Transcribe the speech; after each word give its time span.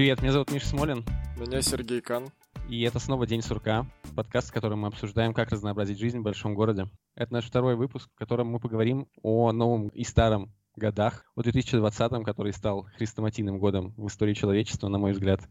Привет, 0.00 0.22
меня 0.22 0.32
зовут 0.32 0.50
Миша 0.50 0.66
Смолин. 0.66 1.04
Меня 1.36 1.60
Сергей 1.60 2.00
Кан. 2.00 2.30
И 2.70 2.80
это 2.84 2.98
снова 2.98 3.26
День 3.26 3.42
сурка, 3.42 3.84
подкаст, 4.16 4.48
в 4.48 4.52
котором 4.54 4.78
мы 4.78 4.88
обсуждаем, 4.88 5.34
как 5.34 5.50
разнообразить 5.50 5.98
жизнь 5.98 6.20
в 6.20 6.22
большом 6.22 6.54
городе. 6.54 6.86
Это 7.16 7.34
наш 7.34 7.44
второй 7.44 7.76
выпуск, 7.76 8.08
в 8.14 8.18
котором 8.18 8.46
мы 8.46 8.60
поговорим 8.60 9.08
о 9.22 9.52
новом 9.52 9.88
и 9.88 10.04
старом 10.04 10.54
годах, 10.74 11.26
о 11.36 11.42
2020, 11.42 12.24
который 12.24 12.54
стал 12.54 12.84
хрестоматийным 12.96 13.58
годом 13.58 13.92
в 13.98 14.06
истории 14.06 14.32
человечества, 14.32 14.88
на 14.88 14.96
мой 14.96 15.12
взгляд, 15.12 15.42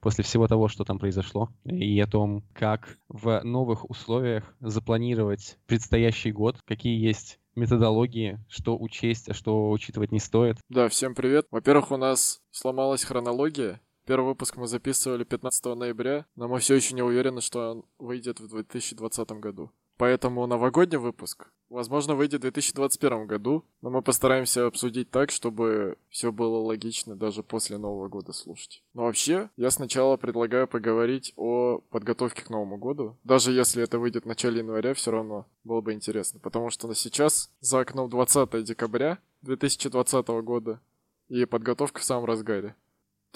после 0.00 0.24
всего 0.24 0.48
того, 0.48 0.68
что 0.68 0.84
там 0.84 0.98
произошло, 0.98 1.50
и 1.66 2.00
о 2.00 2.06
том, 2.06 2.46
как 2.54 2.96
в 3.10 3.42
новых 3.44 3.90
условиях 3.90 4.56
запланировать 4.58 5.58
предстоящий 5.66 6.32
год, 6.32 6.56
какие 6.64 6.98
есть 6.98 7.40
методологии, 7.54 8.38
что 8.48 8.78
учесть, 8.78 9.28
а 9.28 9.34
что 9.34 9.70
учитывать 9.70 10.12
не 10.12 10.18
стоит. 10.18 10.56
Да, 10.70 10.88
всем 10.88 11.14
привет. 11.14 11.46
Во-первых, 11.50 11.90
у 11.90 11.98
нас 11.98 12.40
сломалась 12.50 13.04
хронология. 13.04 13.82
Первый 14.08 14.28
выпуск 14.28 14.56
мы 14.56 14.66
записывали 14.66 15.22
15 15.22 15.66
ноября, 15.76 16.24
но 16.34 16.48
мы 16.48 16.60
все 16.60 16.76
еще 16.76 16.94
не 16.94 17.02
уверены, 17.02 17.42
что 17.42 17.72
он 17.72 17.84
выйдет 17.98 18.40
в 18.40 18.48
2020 18.48 19.32
году. 19.32 19.70
Поэтому 19.98 20.46
новогодний 20.46 20.96
выпуск, 20.96 21.50
возможно, 21.68 22.14
выйдет 22.14 22.38
в 22.38 22.42
2021 22.44 23.26
году, 23.26 23.66
но 23.82 23.90
мы 23.90 24.00
постараемся 24.00 24.64
обсудить 24.64 25.10
так, 25.10 25.30
чтобы 25.30 25.98
все 26.08 26.32
было 26.32 26.56
логично 26.56 27.16
даже 27.16 27.42
после 27.42 27.76
Нового 27.76 28.08
года 28.08 28.32
слушать. 28.32 28.82
Но 28.94 29.02
вообще, 29.02 29.50
я 29.58 29.70
сначала 29.70 30.16
предлагаю 30.16 30.66
поговорить 30.66 31.34
о 31.36 31.82
подготовке 31.90 32.40
к 32.42 32.48
Новому 32.48 32.78
году. 32.78 33.18
Даже 33.24 33.52
если 33.52 33.82
это 33.82 33.98
выйдет 33.98 34.24
в 34.24 34.28
начале 34.28 34.60
января, 34.60 34.94
все 34.94 35.10
равно 35.10 35.44
было 35.64 35.82
бы 35.82 35.92
интересно, 35.92 36.40
потому 36.40 36.70
что 36.70 36.88
на 36.88 36.94
сейчас 36.94 37.50
за 37.60 37.80
окном 37.80 38.08
20 38.08 38.64
декабря 38.64 39.18
2020 39.42 40.28
года, 40.28 40.80
и 41.28 41.44
подготовка 41.44 42.00
в 42.00 42.04
самом 42.04 42.24
разгаре. 42.24 42.74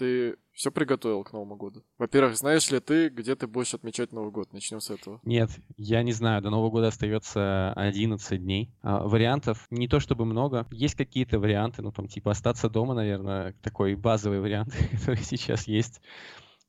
Ты 0.03 0.35
все 0.51 0.73
приготовил 0.73 1.23
к 1.23 1.33
Новому 1.33 1.55
году? 1.55 1.85
Во-первых, 1.97 2.37
знаешь 2.37 2.69
ли 2.73 2.81
ты, 2.81 3.09
где 3.09 3.37
ты 3.37 3.47
будешь 3.47 3.73
отмечать 3.73 4.11
Новый 4.11 4.33
год? 4.33 4.53
Начнем 4.53 4.81
с 4.81 4.91
этого. 4.91 5.21
Нет, 5.23 5.51
я 5.77 6.03
не 6.03 6.11
знаю. 6.11 6.43
До 6.43 6.51
Нового 6.51 6.71
года 6.71 6.89
остается 6.89 7.73
11 7.75 8.43
дней. 8.43 8.75
А, 8.83 9.07
вариантов 9.07 9.65
не 9.71 9.87
то 9.87 10.01
чтобы 10.01 10.25
много. 10.25 10.67
Есть 10.73 10.97
какие-то 10.97 11.39
варианты, 11.39 11.83
ну 11.83 11.93
там 11.93 12.09
типа 12.09 12.33
остаться 12.33 12.69
дома, 12.69 12.95
наверное, 12.95 13.55
такой 13.63 13.95
базовый 13.95 14.41
вариант, 14.41 14.75
который 14.91 15.23
сейчас 15.23 15.69
есть. 15.69 16.01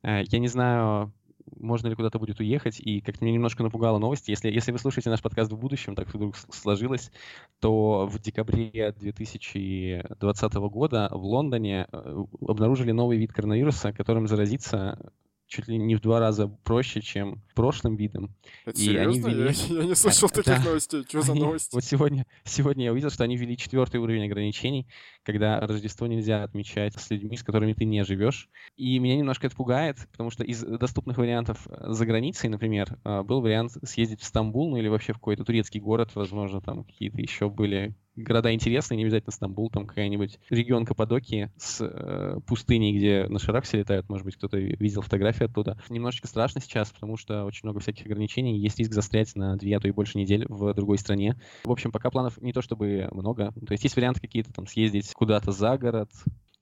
А, 0.04 0.22
я 0.22 0.38
не 0.38 0.48
знаю, 0.48 1.12
можно 1.56 1.88
ли 1.88 1.96
куда-то 1.96 2.20
будет 2.20 2.40
уехать, 2.40 2.80
и 2.80 3.02
как-то 3.02 3.24
меня 3.24 3.36
немножко 3.36 3.64
напугала 3.64 3.98
новость. 3.98 4.28
Если, 4.28 4.52
если 4.52 4.72
вы 4.72 4.80
слушаете 4.80 5.10
наш 5.10 5.22
подкаст 5.22 5.52
в 5.52 5.58
будущем, 5.58 5.96
так 5.96 6.14
вдруг 6.14 6.36
сложилось, 6.36 7.12
то 7.60 8.08
в 8.08 8.20
декабре 8.20 8.94
2020 9.00 10.54
года 10.54 11.10
в 11.12 11.24
Лондоне 11.24 11.88
э, 11.92 12.26
обнаружили 12.48 12.92
новый 12.92 13.18
вид 13.18 13.34
коронавируса, 13.34 13.94
которым 13.94 14.28
заразиться 14.28 15.14
чуть 15.54 15.68
ли 15.68 15.78
не 15.78 15.96
в 15.96 16.02
два 16.02 16.20
раза 16.20 16.48
проще, 16.48 17.02
чем 17.02 17.42
прошлым 17.54 17.96
видом. 17.96 18.36
Это 18.66 18.80
и 18.80 18.86
серьезно? 18.86 19.12
Они 19.12 19.20
ввели... 19.20 19.54
я, 19.70 19.82
я 19.82 19.86
не 19.86 19.96
слышал 19.96 20.28
таких 20.34 20.58
да. 20.58 20.64
новостей. 20.64 21.04
Что 21.08 21.22
за 21.22 21.36
новости? 21.36 21.76
Вот 21.76 21.84
сегодня, 21.84 22.26
сегодня 22.44 22.86
я 22.86 22.92
увидел, 22.92 23.12
что 23.12 23.24
они 23.24 23.38
ввели 23.38 23.56
четвертый 23.56 23.98
уровень 23.98 24.26
ограничений, 24.26 24.88
когда 25.22 25.60
Рождество 25.60 26.08
нельзя 26.08 26.44
отмечать 26.44 26.96
с 26.96 27.10
людьми, 27.12 27.38
с 27.38 27.44
которыми 27.44 27.74
ты 27.74 27.86
не 27.86 28.04
живешь. 28.04 28.50
И 28.78 28.98
меня 28.98 29.16
немножко 29.16 29.46
это 29.46 29.56
пугает, 29.56 29.98
потому 30.12 30.32
что 30.32 30.44
из 30.44 30.64
доступных 30.64 31.18
вариантов 31.18 31.68
за 31.70 32.06
границей, 32.06 32.50
например, 32.50 32.98
э, 33.04 33.22
был 33.22 33.42
вариант 33.42 33.74
съездить 33.84 34.22
в 34.22 34.26
Стамбул, 34.26 34.72
ну 34.72 34.78
или 34.78 34.88
вообще 34.88 35.14
в 35.14 35.18
какой-то 35.18 35.44
турецкий 35.44 35.80
город, 35.80 36.12
возможно, 36.16 36.62
там 36.62 36.84
какие-то 36.84 37.22
еще 37.22 37.50
были 37.50 37.96
города 38.16 38.54
интересные, 38.54 38.98
не 38.98 39.04
обязательно 39.04 39.32
Стамбул, 39.32 39.70
там 39.70 39.86
какая-нибудь 39.86 40.40
регион 40.50 40.86
Каппадокии 40.86 41.52
с 41.58 41.82
э, 41.82 42.40
пустыней, 42.46 42.96
где 42.96 43.28
на 43.28 43.40
шарах 43.40 43.66
все 43.66 43.80
летают, 43.80 44.10
может 44.10 44.26
быть, 44.26 44.36
кто-то 44.36 44.58
видел 44.58 45.02
фотографии 45.02 45.46
оттуда. 45.46 45.78
Немножечко 45.90 46.28
страшно 46.28 46.62
сейчас, 46.62 46.92
потому 46.92 47.18
что 47.18 47.46
очень 47.46 47.62
много 47.64 47.80
всяких 47.80 48.06
ограничений, 48.06 48.58
есть 48.60 48.80
риск 48.80 48.94
застрять 48.94 49.36
на 49.36 49.56
две, 49.58 49.78
а 49.78 49.80
то 49.80 49.88
и 49.88 49.92
больше 49.92 50.18
недель 50.18 50.46
в 50.48 50.74
другой 50.74 50.98
стране. 50.98 51.40
В 51.64 51.72
общем, 51.72 51.92
пока 51.92 52.10
планов 52.10 52.42
не 52.42 52.54
то 52.54 52.62
чтобы 52.62 53.08
много, 53.12 53.52
то 53.52 53.72
есть 53.72 53.84
есть 53.84 53.96
варианты 53.96 54.22
какие-то 54.22 54.54
там 54.54 54.68
съездить 54.68 55.12
куда-то 55.14 55.52
за 55.52 55.78
город, 55.78 56.10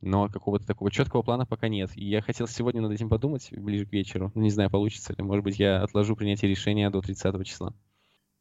но 0.01 0.29
какого-то 0.29 0.65
такого 0.65 0.91
четкого 0.91 1.21
плана 1.21 1.45
пока 1.45 1.67
нет. 1.67 1.91
И 1.95 2.05
я 2.05 2.21
хотел 2.21 2.47
сегодня 2.47 2.81
над 2.81 2.91
этим 2.91 3.09
подумать 3.09 3.49
ближе 3.51 3.85
к 3.85 3.93
вечеру. 3.93 4.31
Ну, 4.33 4.41
не 4.41 4.49
знаю, 4.49 4.69
получится 4.69 5.13
ли. 5.13 5.23
Может 5.23 5.43
быть, 5.43 5.59
я 5.59 5.83
отложу 5.83 6.15
принятие 6.15 6.49
решения 6.49 6.89
до 6.89 7.01
30 7.01 7.45
числа. 7.45 7.73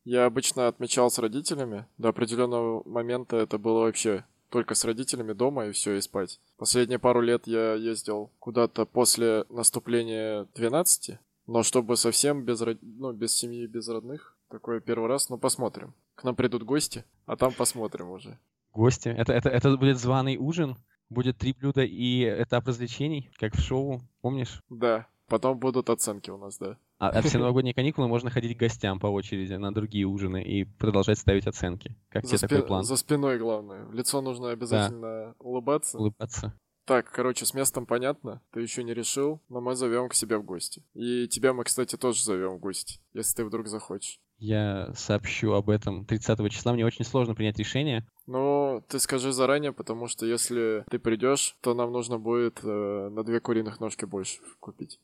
Я 0.04 0.26
обычно 0.26 0.68
отмечал 0.68 1.10
с 1.10 1.18
родителями. 1.18 1.86
До 1.98 2.08
определенного 2.08 2.88
момента 2.88 3.36
это 3.36 3.58
было 3.58 3.80
вообще 3.80 4.24
только 4.48 4.74
с 4.74 4.84
родителями 4.84 5.32
дома 5.32 5.66
и 5.66 5.72
все, 5.72 5.96
и 5.96 6.00
спать. 6.00 6.40
Последние 6.56 6.98
пару 6.98 7.20
лет 7.20 7.46
я 7.46 7.74
ездил 7.74 8.30
куда-то 8.38 8.84
после 8.84 9.44
наступления 9.48 10.46
12, 10.54 11.18
но 11.46 11.62
чтобы 11.62 11.96
совсем 11.96 12.44
без, 12.44 12.60
ну, 12.82 13.12
без 13.12 13.34
семьи, 13.34 13.66
без 13.66 13.88
родных, 13.88 14.36
такой 14.48 14.80
первый 14.80 15.08
раз, 15.08 15.28
ну 15.30 15.38
посмотрим. 15.38 15.94
К 16.14 16.24
нам 16.24 16.34
придут 16.34 16.64
гости, 16.64 17.04
а 17.26 17.36
там 17.36 17.52
посмотрим 17.52 18.10
уже. 18.10 18.38
Гости? 18.72 19.08
Это, 19.08 19.32
это, 19.32 19.48
это 19.48 19.76
будет 19.76 19.98
званый 19.98 20.36
ужин? 20.36 20.76
Будет 21.08 21.38
три 21.38 21.52
блюда 21.52 21.82
и 21.82 22.22
этап 22.22 22.68
развлечений, 22.68 23.32
как 23.38 23.56
в 23.56 23.60
шоу, 23.60 24.00
помнишь? 24.20 24.62
Да, 24.68 25.08
потом 25.26 25.58
будут 25.58 25.90
оценки 25.90 26.30
у 26.30 26.36
нас, 26.36 26.56
да. 26.58 26.76
А, 27.00 27.08
а 27.08 27.22
все 27.22 27.38
новогодние 27.38 27.72
каникулы 27.72 28.08
можно 28.08 28.30
ходить 28.30 28.56
к 28.58 28.60
гостям 28.60 29.00
по 29.00 29.06
очереди 29.06 29.54
на 29.54 29.72
другие 29.72 30.04
ужины 30.04 30.42
и 30.42 30.64
продолжать 30.64 31.18
ставить 31.18 31.46
оценки. 31.46 31.96
Как 32.10 32.24
за 32.24 32.36
тебе 32.36 32.38
спи- 32.38 32.48
такой 32.48 32.66
план? 32.66 32.84
За 32.84 32.96
спиной 32.96 33.38
главное. 33.38 33.86
В 33.86 33.94
лицо 33.94 34.20
нужно 34.20 34.50
обязательно 34.50 35.00
да. 35.00 35.34
улыбаться. 35.38 35.96
Улыбаться. 35.96 36.54
Так, 36.84 37.10
короче, 37.10 37.46
с 37.46 37.54
местом 37.54 37.86
понятно, 37.86 38.42
ты 38.52 38.60
еще 38.60 38.84
не 38.84 38.92
решил, 38.92 39.40
но 39.48 39.62
мы 39.62 39.76
зовем 39.76 40.10
к 40.10 40.14
себе 40.14 40.36
в 40.36 40.44
гости. 40.44 40.84
И 40.92 41.26
тебя 41.28 41.54
мы, 41.54 41.64
кстати, 41.64 41.96
тоже 41.96 42.22
зовем 42.22 42.56
в 42.56 42.60
гости, 42.60 43.00
если 43.14 43.36
ты 43.36 43.44
вдруг 43.46 43.68
захочешь. 43.68 44.20
Я 44.36 44.92
сообщу 44.94 45.52
об 45.52 45.70
этом 45.70 46.04
30 46.04 46.50
числа. 46.50 46.74
Мне 46.74 46.84
очень 46.84 47.06
сложно 47.06 47.34
принять 47.34 47.58
решение. 47.58 48.06
Ну, 48.26 48.84
ты 48.88 48.98
скажи 48.98 49.32
заранее, 49.32 49.72
потому 49.72 50.06
что 50.06 50.26
если 50.26 50.84
ты 50.90 50.98
придешь, 50.98 51.56
то 51.62 51.72
нам 51.72 51.92
нужно 51.92 52.18
будет 52.18 52.60
э, 52.62 53.08
на 53.10 53.22
две 53.24 53.40
куриных 53.40 53.80
ножки 53.80 54.04
больше 54.04 54.40
купить. 54.60 54.98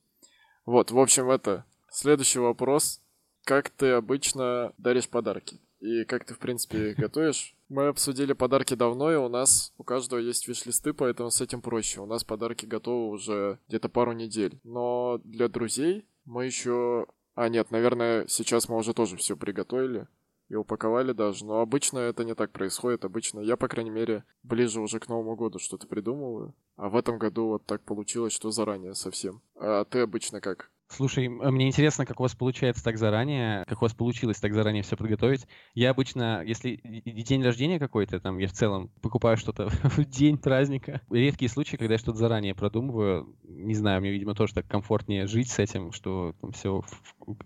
Вот, 0.67 0.91
в 0.91 0.99
общем, 0.99 1.31
это 1.31 1.65
Следующий 1.99 2.41
вопрос. 2.41 3.01
Как 3.47 3.71
ты 3.71 3.93
обычно 3.93 4.75
даришь 4.77 5.09
подарки? 5.09 5.63
И 5.81 6.05
как 6.05 6.27
ты, 6.27 6.35
в 6.35 6.39
принципе, 6.39 6.93
готовишь? 6.99 7.57
Мы 7.71 7.87
обсудили 7.87 8.35
подарки 8.35 8.75
давно, 8.75 9.11
и 9.11 9.17
у 9.17 9.31
нас 9.31 9.73
у 9.79 9.83
каждого 9.83 10.21
есть 10.21 10.47
виш-листы, 10.47 10.93
поэтому 10.93 11.31
с 11.31 11.41
этим 11.41 11.63
проще. 11.63 12.03
У 12.03 12.07
нас 12.07 12.23
подарки 12.23 12.67
готовы 12.67 13.09
уже 13.09 13.59
где-то 13.69 13.89
пару 13.89 14.13
недель. 14.13 14.61
Но 14.63 15.23
для 15.25 15.49
друзей 15.49 16.07
мы 16.27 16.45
еще... 16.45 17.07
А, 17.35 17.49
нет, 17.49 17.71
наверное, 17.71 18.27
сейчас 18.27 18.69
мы 18.69 18.77
уже 18.77 18.93
тоже 18.93 19.17
все 19.17 19.35
приготовили 19.35 20.07
и 20.51 20.55
упаковали 20.55 21.13
даже. 21.13 21.47
Но 21.47 21.61
обычно 21.61 22.01
это 22.01 22.25
не 22.25 22.35
так 22.35 22.53
происходит. 22.53 23.07
Обычно 23.07 23.41
я, 23.41 23.57
по 23.57 23.69
крайней 23.69 23.91
мере, 23.91 24.25
ближе 24.43 24.83
уже 24.83 25.01
к 25.01 25.09
Новому 25.09 25.35
году 25.35 25.59
что-то 25.59 25.87
придумываю. 25.87 26.55
А 26.77 26.91
в 26.91 26.97
этом 26.97 27.17
году 27.17 27.47
вот 27.47 27.65
так 27.65 27.81
получилось, 27.85 28.35
что 28.35 28.51
заранее 28.51 28.93
совсем. 28.93 29.41
А 29.55 29.87
ты 29.87 30.01
обычно 30.01 30.43
как? 30.43 30.71
Слушай, 30.89 31.29
мне 31.29 31.67
интересно, 31.67 32.07
как 32.07 32.21
у 32.21 32.23
вас 32.23 32.35
получается 32.35 32.85
так 32.85 32.97
заранее, 32.97 33.65
как 33.67 33.83
у 33.83 33.85
вас 33.85 33.93
получилось 33.93 34.39
так 34.39 34.55
заранее 34.55 34.83
все 34.83 34.97
подготовить. 34.97 35.47
Я 35.75 35.91
обычно, 35.91 36.43
если 36.45 36.77
день 36.85 37.43
рождения 37.43 37.79
какой-то, 37.79 38.21
там, 38.21 38.39
я 38.39 38.47
в 38.47 38.53
целом 38.53 38.91
покупаю 39.03 39.37
что-то 39.37 39.69
в 39.83 40.05
день 40.05 40.39
праздника. 40.39 41.01
Редкие 41.11 41.49
случаи, 41.49 41.77
когда 41.77 41.95
я 41.95 41.99
что-то 41.99 42.19
заранее 42.19 42.55
продумываю. 42.55 43.35
Не 43.43 43.75
знаю, 43.75 44.01
мне, 44.01 44.13
видимо, 44.13 44.35
тоже 44.35 44.55
так 44.55 44.69
комфортнее 44.69 45.27
жить 45.27 45.51
с 45.51 45.59
этим, 45.59 45.93
что 45.93 46.35
там 46.41 46.53
все 46.53 46.83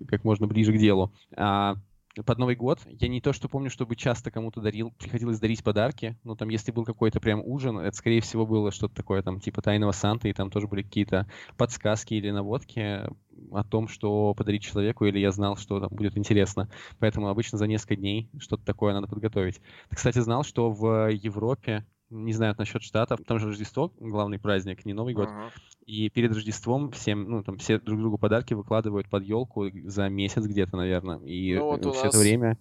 как 0.06 0.22
можно 0.24 0.46
ближе 0.46 0.72
к 0.72 0.78
делу. 0.78 1.12
А 1.34 1.76
под 2.24 2.38
Новый 2.38 2.56
год. 2.56 2.80
Я 2.86 3.08
не 3.08 3.20
то, 3.20 3.32
что 3.32 3.48
помню, 3.48 3.70
чтобы 3.70 3.96
часто 3.96 4.30
кому-то 4.30 4.60
дарил, 4.60 4.92
приходилось 4.92 5.38
дарить 5.38 5.64
подарки. 5.64 6.18
Но 6.24 6.36
там, 6.36 6.48
если 6.48 6.72
был 6.72 6.84
какой-то 6.84 7.20
прям 7.20 7.42
ужин, 7.44 7.78
это, 7.78 7.96
скорее 7.96 8.20
всего, 8.20 8.46
было 8.46 8.70
что-то 8.70 8.94
такое, 8.94 9.22
там, 9.22 9.40
типа 9.40 9.62
Тайного 9.62 9.92
Санта, 9.92 10.28
и 10.28 10.32
там 10.32 10.50
тоже 10.50 10.66
были 10.68 10.82
какие-то 10.82 11.26
подсказки 11.56 12.14
или 12.14 12.30
наводки 12.30 13.08
о 13.52 13.64
том, 13.64 13.88
что 13.88 14.34
подарить 14.34 14.62
человеку, 14.62 15.04
или 15.04 15.18
я 15.18 15.32
знал, 15.32 15.56
что 15.56 15.80
там 15.80 15.88
будет 15.90 16.16
интересно. 16.16 16.68
Поэтому 16.98 17.28
обычно 17.28 17.58
за 17.58 17.66
несколько 17.66 17.96
дней 17.96 18.28
что-то 18.38 18.64
такое 18.64 18.92
надо 18.92 19.06
подготовить. 19.06 19.60
Ты, 19.88 19.96
кстати, 19.96 20.18
знал, 20.18 20.44
что 20.44 20.70
в 20.70 21.10
Европе 21.10 21.86
не 22.10 22.32
знаю 22.32 22.54
насчет 22.58 22.82
штатов, 22.82 23.20
там 23.26 23.38
же 23.38 23.46
Рождество, 23.46 23.92
главный 23.98 24.38
праздник, 24.38 24.84
не 24.84 24.92
Новый 24.92 25.14
год. 25.14 25.28
Uh-huh. 25.28 25.50
И 25.86 26.10
перед 26.10 26.32
Рождеством 26.32 26.90
всем, 26.90 27.24
ну, 27.30 27.42
там, 27.42 27.56
все 27.56 27.78
друг 27.78 27.98
другу 28.00 28.18
подарки 28.18 28.54
выкладывают 28.54 29.08
под 29.08 29.24
елку 29.24 29.70
за 29.84 30.08
месяц 30.08 30.44
где-то, 30.44 30.76
наверное. 30.76 31.18
И 31.20 31.56
ну, 31.56 31.66
вот 31.66 31.80
все 31.80 32.04
нас... 32.04 32.14
это 32.14 32.18
время, 32.18 32.58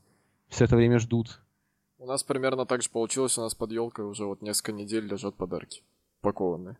все 0.47 0.65
это 0.65 0.75
время 0.75 0.99
ждут. 0.99 1.41
У 1.97 2.05
нас 2.05 2.23
примерно 2.23 2.65
так 2.65 2.81
же 2.81 2.89
получилось, 2.89 3.37
у 3.37 3.41
нас 3.41 3.55
под 3.55 3.71
елкой 3.71 4.05
уже 4.05 4.25
вот 4.25 4.41
несколько 4.41 4.71
недель 4.71 5.05
лежат 5.05 5.35
подарки, 5.35 5.83
упакованные. 6.21 6.77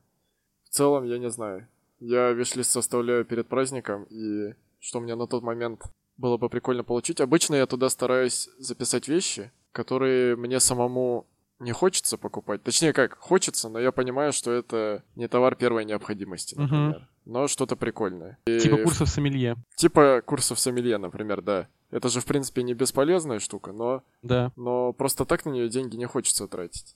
В 0.63 0.69
целом, 0.69 1.03
я 1.03 1.17
не 1.17 1.29
знаю. 1.29 1.67
Я 1.99 2.31
виш-лист 2.31 2.71
составляю 2.71 3.25
перед 3.25 3.47
праздником, 3.47 4.03
и 4.05 4.53
что 4.79 5.01
мне 5.01 5.15
на 5.15 5.27
тот 5.27 5.43
момент 5.43 5.83
было 6.15 6.37
бы 6.37 6.49
прикольно 6.49 6.83
получить. 6.83 7.19
Обычно 7.19 7.55
я 7.55 7.65
туда 7.65 7.89
стараюсь 7.89 8.49
записать 8.57 9.07
вещи, 9.07 9.51
которые 9.71 10.35
мне 10.35 10.59
самому 10.59 11.27
не 11.59 11.71
хочется 11.71 12.17
покупать. 12.17 12.63
Точнее, 12.63 12.93
как, 12.93 13.17
хочется, 13.17 13.69
но 13.69 13.79
я 13.79 13.91
понимаю, 13.91 14.33
что 14.33 14.51
это 14.51 15.03
не 15.15 15.27
товар 15.27 15.55
первой 15.55 15.85
необходимости, 15.85 16.55
например. 16.55 16.97
Угу. 16.97 17.05
Но 17.25 17.47
что-то 17.47 17.75
прикольное. 17.75 18.39
И... 18.45 18.59
Типа 18.59 18.77
курсов 18.77 19.09
сомелье. 19.09 19.55
Типа 19.75 20.21
курсов 20.25 20.59
сомелье, 20.59 20.97
например, 20.97 21.41
да. 21.41 21.67
Это 21.91 22.09
же, 22.09 22.21
в 22.21 22.25
принципе, 22.25 22.63
не 22.63 22.73
бесполезная 22.73 23.39
штука, 23.39 23.71
но... 23.71 24.03
Да. 24.21 24.51
Но 24.55 24.93
просто 24.93 25.25
так 25.25 25.45
на 25.45 25.51
нее 25.51 25.69
деньги 25.69 25.95
не 25.95 26.05
хочется 26.05 26.47
тратить. 26.47 26.95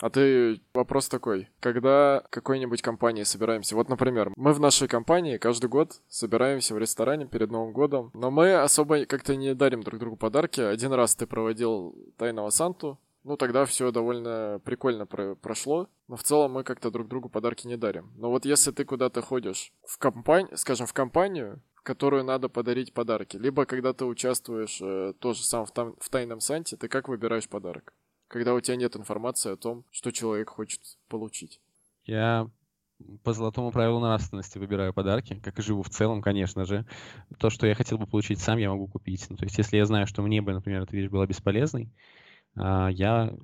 А 0.00 0.10
ты 0.10 0.60
вопрос 0.74 1.08
такой, 1.08 1.48
когда 1.60 2.24
какой-нибудь 2.30 2.82
компании 2.82 3.22
собираемся, 3.22 3.76
вот, 3.76 3.88
например, 3.88 4.32
мы 4.36 4.52
в 4.52 4.60
нашей 4.60 4.88
компании 4.88 5.38
каждый 5.38 5.68
год 5.68 6.00
собираемся 6.08 6.74
в 6.74 6.78
ресторане 6.78 7.26
перед 7.26 7.50
Новым 7.50 7.72
годом, 7.72 8.10
но 8.12 8.30
мы 8.30 8.54
особо 8.54 9.06
как-то 9.06 9.36
не 9.36 9.54
дарим 9.54 9.82
друг 9.82 10.00
другу 10.00 10.16
подарки. 10.16 10.60
Один 10.60 10.92
раз 10.92 11.14
ты 11.14 11.26
проводил 11.26 11.96
Тайного 12.18 12.50
Санту, 12.50 12.98
ну 13.24 13.36
тогда 13.36 13.64
все 13.64 13.90
довольно 13.90 14.60
прикольно 14.64 15.06
про 15.06 15.34
прошло, 15.34 15.88
но 16.08 16.16
в 16.16 16.22
целом 16.22 16.52
мы 16.52 16.64
как-то 16.64 16.90
друг 16.90 17.08
другу 17.08 17.28
подарки 17.28 17.66
не 17.66 17.76
дарим. 17.76 18.12
Но 18.16 18.30
вот 18.30 18.44
если 18.44 18.70
ты 18.70 18.84
куда-то 18.84 19.22
ходишь 19.22 19.72
в 19.86 19.98
компанию, 19.98 20.56
скажем, 20.56 20.86
в 20.86 20.92
компанию, 20.92 21.60
в 21.74 21.82
которую 21.82 22.24
надо 22.24 22.48
подарить 22.48 22.94
подарки, 22.94 23.36
либо 23.36 23.66
когда 23.66 23.92
ты 23.92 24.04
участвуешь 24.04 24.80
э, 24.80 25.14
тоже 25.18 25.42
сам 25.42 25.66
в, 25.66 25.72
там, 25.72 25.96
в 25.98 26.08
Тайном 26.08 26.40
Санте, 26.40 26.76
ты 26.76 26.88
как 26.88 27.08
выбираешь 27.08 27.48
подарок? 27.48 27.92
когда 28.34 28.54
у 28.54 28.60
тебя 28.60 28.76
нет 28.76 28.96
информации 28.96 29.52
о 29.52 29.56
том, 29.56 29.84
что 29.92 30.10
человек 30.10 30.50
хочет 30.50 30.80
получить. 31.08 31.60
Я 32.04 32.50
по 33.22 33.32
золотому 33.32 33.70
правилу 33.70 34.00
нравственности 34.00 34.58
выбираю 34.58 34.92
подарки, 34.92 35.40
как 35.40 35.58
и 35.58 35.62
живу 35.62 35.82
в 35.82 35.88
целом, 35.88 36.20
конечно 36.20 36.64
же. 36.64 36.84
То, 37.38 37.48
что 37.48 37.66
я 37.66 37.76
хотел 37.76 37.96
бы 37.96 38.08
получить 38.08 38.40
сам, 38.40 38.58
я 38.58 38.70
могу 38.70 38.88
купить. 38.88 39.26
Ну, 39.30 39.36
то 39.36 39.44
есть, 39.44 39.56
если 39.58 39.76
я 39.76 39.86
знаю, 39.86 40.06
что 40.06 40.22
мне 40.22 40.42
бы, 40.42 40.52
например, 40.52 40.82
эта 40.82 40.96
вещь 40.96 41.10
была 41.10 41.26
бесполезной, 41.26 41.92
я 42.56 43.34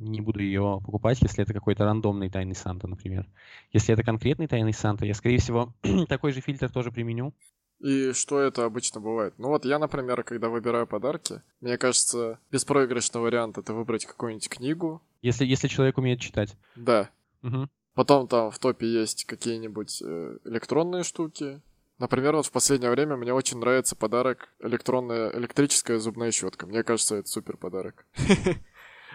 не 0.00 0.20
буду 0.20 0.40
ее 0.40 0.80
покупать, 0.84 1.20
если 1.20 1.42
это 1.42 1.52
какой-то 1.52 1.84
рандомный 1.84 2.30
тайный 2.30 2.54
Санта, 2.54 2.88
например. 2.88 3.28
Если 3.72 3.92
это 3.92 4.02
конкретный 4.02 4.48
тайный 4.48 4.72
Санта, 4.72 5.04
я, 5.04 5.14
скорее 5.14 5.38
всего, 5.38 5.74
такой 6.08 6.32
же 6.32 6.40
фильтр 6.40 6.70
тоже 6.70 6.90
применю. 6.90 7.34
И 7.80 8.12
что 8.12 8.40
это 8.40 8.64
обычно 8.64 9.00
бывает? 9.00 9.34
Ну 9.38 9.48
вот 9.48 9.64
я, 9.64 9.78
например, 9.78 10.22
когда 10.22 10.48
выбираю 10.48 10.86
подарки, 10.86 11.42
мне 11.60 11.78
кажется, 11.78 12.38
беспроигрышный 12.50 13.20
вариант 13.20 13.56
это 13.56 13.72
выбрать 13.72 14.04
какую-нибудь 14.04 14.48
книгу. 14.50 15.02
Если, 15.22 15.46
если 15.46 15.68
человек 15.68 15.96
умеет 15.96 16.20
читать. 16.20 16.56
Да. 16.76 17.08
Угу. 17.42 17.68
Потом 17.94 18.28
там 18.28 18.50
в 18.50 18.58
топе 18.58 18.86
есть 18.86 19.24
какие-нибудь 19.24 20.02
э, 20.02 20.38
электронные 20.44 21.04
штуки. 21.04 21.60
Например, 22.00 22.34
вот 22.34 22.46
в 22.46 22.50
последнее 22.50 22.90
время 22.90 23.16
мне 23.16 23.34
очень 23.34 23.58
нравится 23.58 23.94
подарок 23.94 24.48
электронная 24.58 25.30
электрическая 25.36 25.98
зубная 25.98 26.32
щетка. 26.32 26.66
Мне 26.66 26.82
кажется, 26.82 27.16
это 27.16 27.28
супер 27.28 27.56
подарок. 27.56 28.06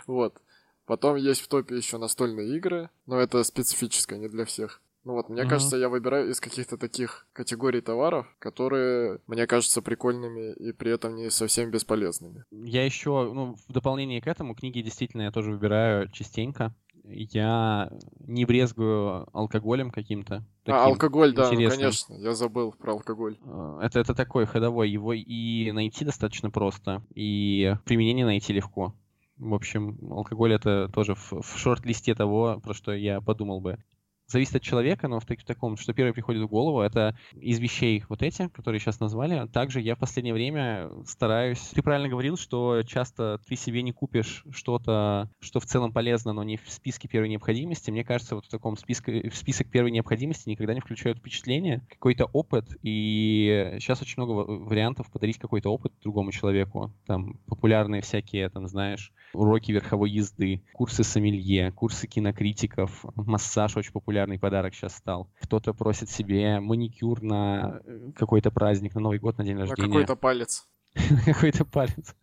Вот. 0.08 0.40
Потом 0.86 1.16
есть 1.16 1.42
в 1.42 1.48
топе 1.48 1.78
еще 1.78 1.98
настольные 1.98 2.58
игры, 2.58 2.92
но 3.08 3.20
это 3.20 3.44
специфическое, 3.44 4.20
не 4.20 4.28
для 4.28 4.46
всех. 4.46 4.84
Ну 5.04 5.14
вот, 5.14 5.30
мне 5.30 5.42
mm-hmm. 5.42 5.50
кажется, 5.50 5.78
я 5.78 5.90
выбираю 5.90 6.30
из 6.30 6.40
каких-то 6.40 6.78
таких 6.78 7.26
категорий 7.34 7.82
товаров, 7.82 8.28
которые 8.38 9.20
мне 9.26 9.48
кажутся 9.48 9.82
прикольными 9.82 10.54
и 10.54 10.74
при 10.74 10.92
этом 10.92 11.16
не 11.16 11.32
совсем 11.32 11.72
бесполезными. 11.72 12.44
Я 12.52 12.86
еще, 12.86 13.32
ну, 13.34 13.56
в 13.68 13.72
дополнение 13.72 14.22
к 14.22 14.28
этому, 14.28 14.54
книги 14.54 14.82
действительно 14.82 15.24
я 15.24 15.32
тоже 15.32 15.52
выбираю 15.52 16.12
частенько. 16.12 16.76
Я 17.08 17.90
не 18.20 18.46
брезгую 18.46 19.28
алкоголем 19.34 19.92
каким-то. 19.92 20.44
А, 20.66 20.86
алкоголь, 20.86 21.34
да, 21.34 21.52
ну, 21.52 21.70
конечно, 21.70 22.14
я 22.16 22.34
забыл 22.34 22.72
про 22.72 22.94
алкоголь. 22.94 23.38
Э, 23.44 23.80
это, 23.84 24.00
это 24.00 24.16
такой 24.16 24.46
ходовой, 24.46 24.90
его 24.90 25.14
и 25.14 25.72
найти 25.72 26.04
достаточно 26.04 26.50
просто, 26.50 27.04
и 27.14 27.76
применение 27.86 28.26
найти 28.26 28.54
легко. 28.54 28.96
В 29.38 29.54
общем, 29.54 29.98
алкоголь 30.12 30.54
это 30.54 30.90
тоже 30.94 31.14
в, 31.16 31.42
в 31.42 31.58
шорт-листе 31.58 32.16
того, 32.16 32.60
про 32.64 32.74
что 32.74 32.94
я 32.94 33.22
подумал 33.22 33.62
бы 33.62 33.78
зависит 34.28 34.56
от 34.56 34.62
человека, 34.62 35.08
но 35.08 35.20
в, 35.20 35.26
в 35.26 35.46
таком, 35.46 35.78
что 35.78 35.94
первое 35.94 36.14
приходит 36.14 36.44
в 36.44 36.48
голову, 36.48 36.82
это 36.82 37.18
из 37.34 37.60
вещей 37.60 38.04
вот 38.10 38.22
эти, 38.22 38.48
которые 38.50 38.80
сейчас 38.80 39.00
назвали. 39.00 39.48
Также 39.48 39.82
я 39.82 39.96
в 39.96 40.00
последнее 40.00 40.34
время 40.34 40.90
стараюсь... 41.06 41.60
Ты 41.60 41.82
правильно 41.82 42.10
говорил, 42.10 42.38
что 42.38 42.82
часто 42.84 43.40
ты 43.48 43.56
себе 43.56 43.82
не 43.84 43.92
купишь 43.92 44.44
что-то, 44.52 45.30
что 45.40 45.60
в 45.60 45.66
целом 45.66 45.94
полезно, 45.94 46.34
но 46.34 46.44
не 46.44 46.58
в 46.58 46.70
списке 46.70 47.08
первой 47.08 47.30
необходимости. 47.30 47.92
Мне 47.92 48.04
кажется, 48.04 48.36
вот 48.36 48.46
в 48.46 48.50
таком 48.50 48.78
списке, 48.78 49.30
в 49.30 49.36
список 49.36 49.70
первой 49.70 49.92
необходимости 49.92 50.50
никогда 50.50 50.74
не 50.74 50.80
включают 50.80 51.20
впечатление, 51.20 51.86
какой-то 51.90 52.26
опыт, 52.26 52.66
и 52.82 53.76
сейчас 53.80 54.02
очень 54.02 54.16
много 54.18 54.32
вариантов 54.32 55.12
подарить 55.12 55.38
какой-то 55.38 55.70
опыт 55.70 55.94
другому 56.02 56.32
человеку. 56.32 56.94
Там 57.06 57.40
популярные 57.48 58.02
всякие, 58.02 58.50
там, 58.50 58.68
знаешь, 58.68 59.14
уроки 59.34 59.72
верховой 59.72 60.10
езды, 60.10 60.64
курсы 60.74 61.04
сомелье, 61.04 61.72
курсы 61.72 62.08
кинокритиков, 62.08 63.06
массаж 63.16 63.78
очень 63.78 63.92
популярный 63.92 64.15
подарок 64.40 64.74
сейчас 64.74 64.96
стал. 64.96 65.30
Кто-то 65.42 65.74
просит 65.74 66.10
себе 66.10 66.60
маникюр 66.60 67.22
на 67.22 67.82
э, 67.86 68.12
какой-то 68.16 68.52
праздник, 68.52 68.96
на 68.96 69.02
Новый 69.02 69.20
год, 69.20 69.38
на 69.38 69.44
день 69.44 69.58
рождения. 69.58 69.84
На 69.88 69.94
какой-то 69.94 70.16
палец. 70.16 70.68
какой-то 71.26 71.66
палец. 71.66 72.16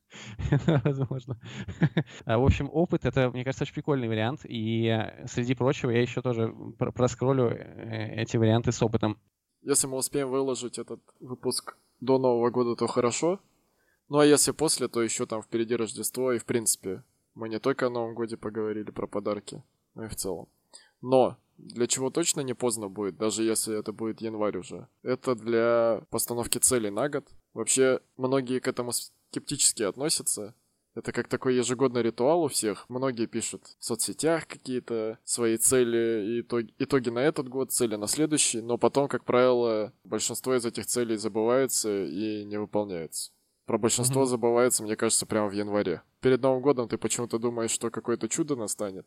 Возможно. 0.84 1.38
А, 2.24 2.38
в 2.38 2.44
общем, 2.44 2.68
опыт— 2.72 3.04
это, 3.04 3.30
мне 3.30 3.44
кажется, 3.44 3.64
очень 3.64 3.74
прикольный 3.74 4.08
вариант. 4.08 4.40
И 4.44 4.86
э, 4.86 5.26
среди 5.26 5.54
прочего 5.54 5.90
я 5.90 6.00
еще 6.00 6.22
тоже 6.22 6.54
проскроллю 6.78 7.48
э, 7.48 8.22
эти 8.22 8.36
варианты 8.36 8.72
с 8.72 8.82
опытом. 8.82 9.18
Если 9.62 9.86
мы 9.86 9.96
успеем 9.96 10.30
выложить 10.30 10.78
этот 10.78 11.00
выпуск 11.20 11.76
до 12.00 12.18
Нового 12.18 12.50
года, 12.50 12.76
то 12.76 12.86
хорошо. 12.86 13.40
Ну 14.08 14.18
а 14.18 14.26
если 14.26 14.52
после, 14.52 14.88
то 14.88 15.02
еще 15.02 15.26
там 15.26 15.42
впереди 15.42 15.76
Рождество, 15.76 16.32
и 16.32 16.38
в 16.38 16.44
принципе, 16.44 17.02
мы 17.34 17.48
не 17.48 17.58
только 17.58 17.86
о 17.86 17.90
Новом 17.90 18.14
Годе 18.14 18.36
поговорили 18.36 18.90
про 18.90 19.06
подарки, 19.06 19.62
но 19.94 20.04
и 20.04 20.08
в 20.08 20.16
целом. 20.16 20.48
Но 21.00 21.38
для 21.62 21.86
чего 21.86 22.10
точно 22.10 22.40
не 22.40 22.54
поздно 22.54 22.88
будет, 22.88 23.16
даже 23.16 23.42
если 23.42 23.78
это 23.78 23.92
будет 23.92 24.20
январь 24.20 24.58
уже. 24.58 24.88
Это 25.02 25.34
для 25.34 26.02
постановки 26.10 26.58
целей 26.58 26.90
на 26.90 27.08
год. 27.08 27.28
Вообще, 27.54 28.00
многие 28.16 28.58
к 28.58 28.68
этому 28.68 28.92
скептически 29.30 29.82
относятся. 29.82 30.54
Это 30.94 31.12
как 31.12 31.28
такой 31.28 31.56
ежегодный 31.56 32.02
ритуал 32.02 32.42
у 32.42 32.48
всех. 32.48 32.84
Многие 32.90 33.26
пишут 33.26 33.64
в 33.78 33.84
соцсетях 33.84 34.46
какие-то 34.46 35.18
свои 35.24 35.56
цели 35.56 36.26
и 36.26 36.40
итоги, 36.42 36.74
итоги 36.78 37.08
на 37.08 37.20
этот 37.20 37.48
год, 37.48 37.72
цели 37.72 37.96
на 37.96 38.06
следующий, 38.06 38.60
но 38.60 38.76
потом, 38.76 39.08
как 39.08 39.24
правило, 39.24 39.94
большинство 40.04 40.54
из 40.54 40.66
этих 40.66 40.84
целей 40.84 41.16
забывается 41.16 42.04
и 42.04 42.44
не 42.44 42.58
выполняется. 42.58 43.32
Про 43.64 43.78
большинство 43.78 44.22
mm-hmm. 44.22 44.26
забывается, 44.26 44.82
мне 44.82 44.96
кажется, 44.96 45.24
прямо 45.24 45.48
в 45.48 45.52
январе. 45.52 46.02
Перед 46.20 46.42
Новым 46.42 46.60
годом 46.60 46.88
ты 46.88 46.98
почему-то 46.98 47.38
думаешь, 47.38 47.70
что 47.70 47.90
какое-то 47.90 48.28
чудо 48.28 48.54
настанет. 48.56 49.06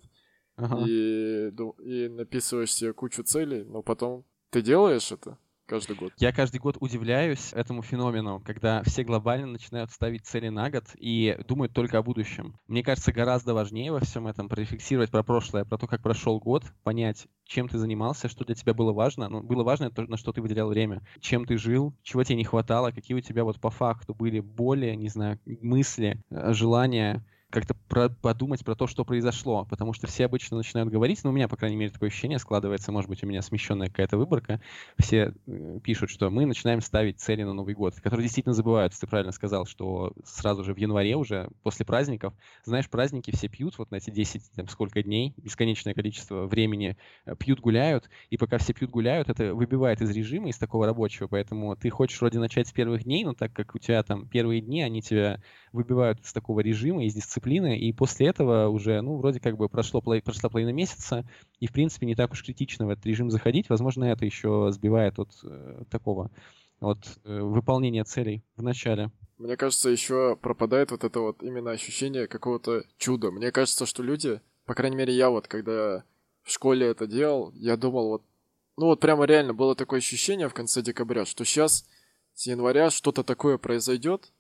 Uh-huh. 0.57 0.88
И, 0.88 1.51
и 1.83 2.07
написываешь 2.07 2.74
себе 2.74 2.93
кучу 2.93 3.24
целей, 3.24 3.63
но 3.63 3.81
потом 3.81 4.24
ты 4.51 4.62
делаешь 4.62 5.12
это 5.12 5.38
каждый 5.65 5.95
год. 5.95 6.13
Я 6.17 6.31
каждый 6.31 6.59
год 6.59 6.77
удивляюсь 6.79 7.51
этому 7.53 7.81
феномену, 7.81 8.41
когда 8.45 8.83
все 8.83 9.03
глобально 9.03 9.47
начинают 9.47 9.91
ставить 9.91 10.25
цели 10.25 10.50
на 10.50 10.69
год 10.69 10.85
и 10.95 11.38
думают 11.47 11.74
только 11.74 11.97
о 11.97 12.03
будущем. 12.03 12.57
Мне 12.67 12.83
кажется, 12.83 13.12
гораздо 13.12 13.53
важнее 13.53 13.91
во 13.91 14.00
всем 14.00 14.27
этом 14.27 14.47
прорефлексировать 14.47 15.12
про 15.12 15.24
прошлое, 15.24 15.65
про 15.65 15.77
то, 15.77 15.88
как 15.88 16.01
прошел 16.01 16.39
год, 16.39 16.63
понять, 16.83 17.27
чем 17.43 17.67
ты 17.67 17.77
занимался, 17.77 18.29
что 18.29 18.45
для 18.45 18.55
тебя 18.55 18.74
было 18.74 18.93
важно. 18.93 19.29
Ну, 19.29 19.41
было 19.41 19.63
важно 19.63 19.91
то, 19.91 20.03
на 20.03 20.17
что 20.17 20.31
ты 20.31 20.41
выделял 20.41 20.69
время, 20.69 21.01
чем 21.19 21.45
ты 21.45 21.57
жил, 21.57 21.93
чего 22.03 22.24
тебе 22.24 22.38
не 22.38 22.43
хватало, 22.43 22.91
какие 22.91 23.17
у 23.17 23.21
тебя 23.21 23.43
вот 23.43 23.59
по 23.59 23.69
факту 23.69 24.13
были 24.13 24.39
боли, 24.39 24.93
не 24.95 25.09
знаю, 25.09 25.39
мысли, 25.45 26.21
э, 26.29 26.53
желания, 26.53 27.25
как-то 27.55 27.74
про 27.88 28.09
подумать 28.09 28.65
про 28.65 28.75
то, 28.75 28.85
что 28.85 29.05
произошло, 29.05 29.65
потому 29.69 29.93
что 29.93 30.07
все 30.07 30.25
обычно 30.25 30.57
начинают 30.57 30.91
говорить, 30.91 31.24
ну, 31.24 31.29
у 31.29 31.33
меня, 31.33 31.47
по 31.47 31.55
крайней 31.55 31.77
мере, 31.77 31.89
такое 31.89 32.09
ощущение 32.09 32.38
складывается, 32.38 32.91
может 32.91 33.09
быть, 33.09 33.24
у 33.24 33.27
меня 33.27 33.41
смещенная 33.41 33.88
какая-то 33.88 34.17
выборка, 34.17 34.59
все 35.00 35.33
э, 35.47 35.79
пишут, 35.81 36.09
что 36.09 36.29
мы 36.29 36.45
начинаем 36.45 36.81
ставить 36.81 37.21
цели 37.21 37.43
на 37.43 37.53
Новый 37.53 37.74
год, 37.74 37.95
которые 38.01 38.24
действительно 38.24 38.53
забываются. 38.53 39.00
Ты 39.00 39.07
правильно 39.07 39.31
сказал, 39.31 39.65
что 39.65 40.12
сразу 40.25 40.65
же 40.65 40.74
в 40.74 40.77
январе 40.77 41.15
уже, 41.15 41.50
после 41.63 41.85
праздников, 41.85 42.33
знаешь, 42.65 42.89
праздники 42.89 43.31
все 43.33 43.47
пьют 43.47 43.77
вот 43.77 43.89
на 43.89 43.95
эти 43.95 44.09
10, 44.09 44.51
там, 44.51 44.67
сколько 44.67 45.01
дней, 45.01 45.33
бесконечное 45.38 45.93
количество 45.93 46.47
времени 46.47 46.97
э, 47.25 47.38
пьют, 47.38 47.62
гуляют, 47.62 48.09
и 48.31 48.38
пока 48.38 48.57
все 48.57 48.74
пьют, 48.74 48.91
гуляют, 48.91 49.29
это 49.29 49.55
выбивает 49.55 50.01
из 50.01 50.12
режима, 50.12 50.50
из 50.50 50.57
такого 50.57 50.85
рабочего, 50.85 51.27
поэтому 51.27 51.77
ты 51.77 51.89
хочешь 51.89 52.19
вроде 52.19 52.39
начать 52.39 52.67
с 52.67 52.74
первых 52.74 53.05
дней, 53.05 53.24
но 53.24 53.33
так 53.33 53.53
как 53.53 53.75
у 53.75 53.79
тебя 53.79 54.03
там 54.03 54.27
первые 54.27 54.59
дни, 54.59 54.81
они 54.81 55.01
тебя 55.01 55.39
выбивают 55.71 56.19
из 56.19 56.33
такого 56.33 56.59
режима, 56.59 57.05
из 57.05 57.13
дисциплины, 57.13 57.45
и 57.54 57.94
после 57.94 58.28
этого 58.28 58.68
уже, 58.68 59.02
ну, 59.02 59.18
вроде 59.18 59.40
как 59.40 59.58
бы 59.58 59.70
прошло, 59.70 60.02
прошла 60.02 60.50
половина 60.50 60.72
месяца, 60.72 61.28
и, 61.60 61.68
в 61.68 61.72
принципе, 61.72 62.06
не 62.06 62.16
так 62.16 62.32
уж 62.32 62.44
критично 62.44 62.86
в 62.86 62.90
этот 62.90 63.06
режим 63.06 63.30
заходить. 63.32 63.70
Возможно, 63.70 64.06
это 64.06 64.25
еще 64.25 64.70
сбивает 64.72 65.20
от 65.20 65.30
э, 65.44 65.84
такого, 65.90 66.32
от 66.80 67.00
э, 67.24 67.40
выполнения 67.40 68.04
целей 68.04 68.44
в 68.56 68.64
начале. 68.64 69.12
Мне 69.38 69.58
кажется, 69.58 69.90
еще 69.90 70.38
пропадает 70.38 70.92
вот 70.92 71.04
это 71.04 71.20
вот 71.20 71.44
именно 71.44 71.72
ощущение 71.72 72.28
какого-то 72.28 72.84
чуда. 72.98 73.32
Мне 73.32 73.52
кажется, 73.52 73.86
что 73.86 74.02
люди, 74.02 74.40
по 74.66 74.74
крайней 74.74 74.96
мере, 74.96 75.14
я 75.14 75.30
вот, 75.30 75.48
когда 75.48 76.04
в 76.44 76.52
школе 76.52 76.88
это 76.88 77.08
делал, 77.08 77.52
я 77.56 77.75
думал 77.75 78.10
вот, 78.10 78.24
ну 78.78 78.86
вот 78.86 79.00
прямо 79.00 79.25
реально 79.25 79.54
было 79.54 79.75
такое 79.75 80.00
ощущение 80.00 80.48
в 80.48 80.54
конце 80.54 80.82
декабря, 80.82 81.25
что 81.25 81.44
сейчас 81.44 81.86
с 82.34 82.48
января 82.48 82.90
что-то 82.90 83.24
такое 83.24 83.58
произойдет, 83.58 84.32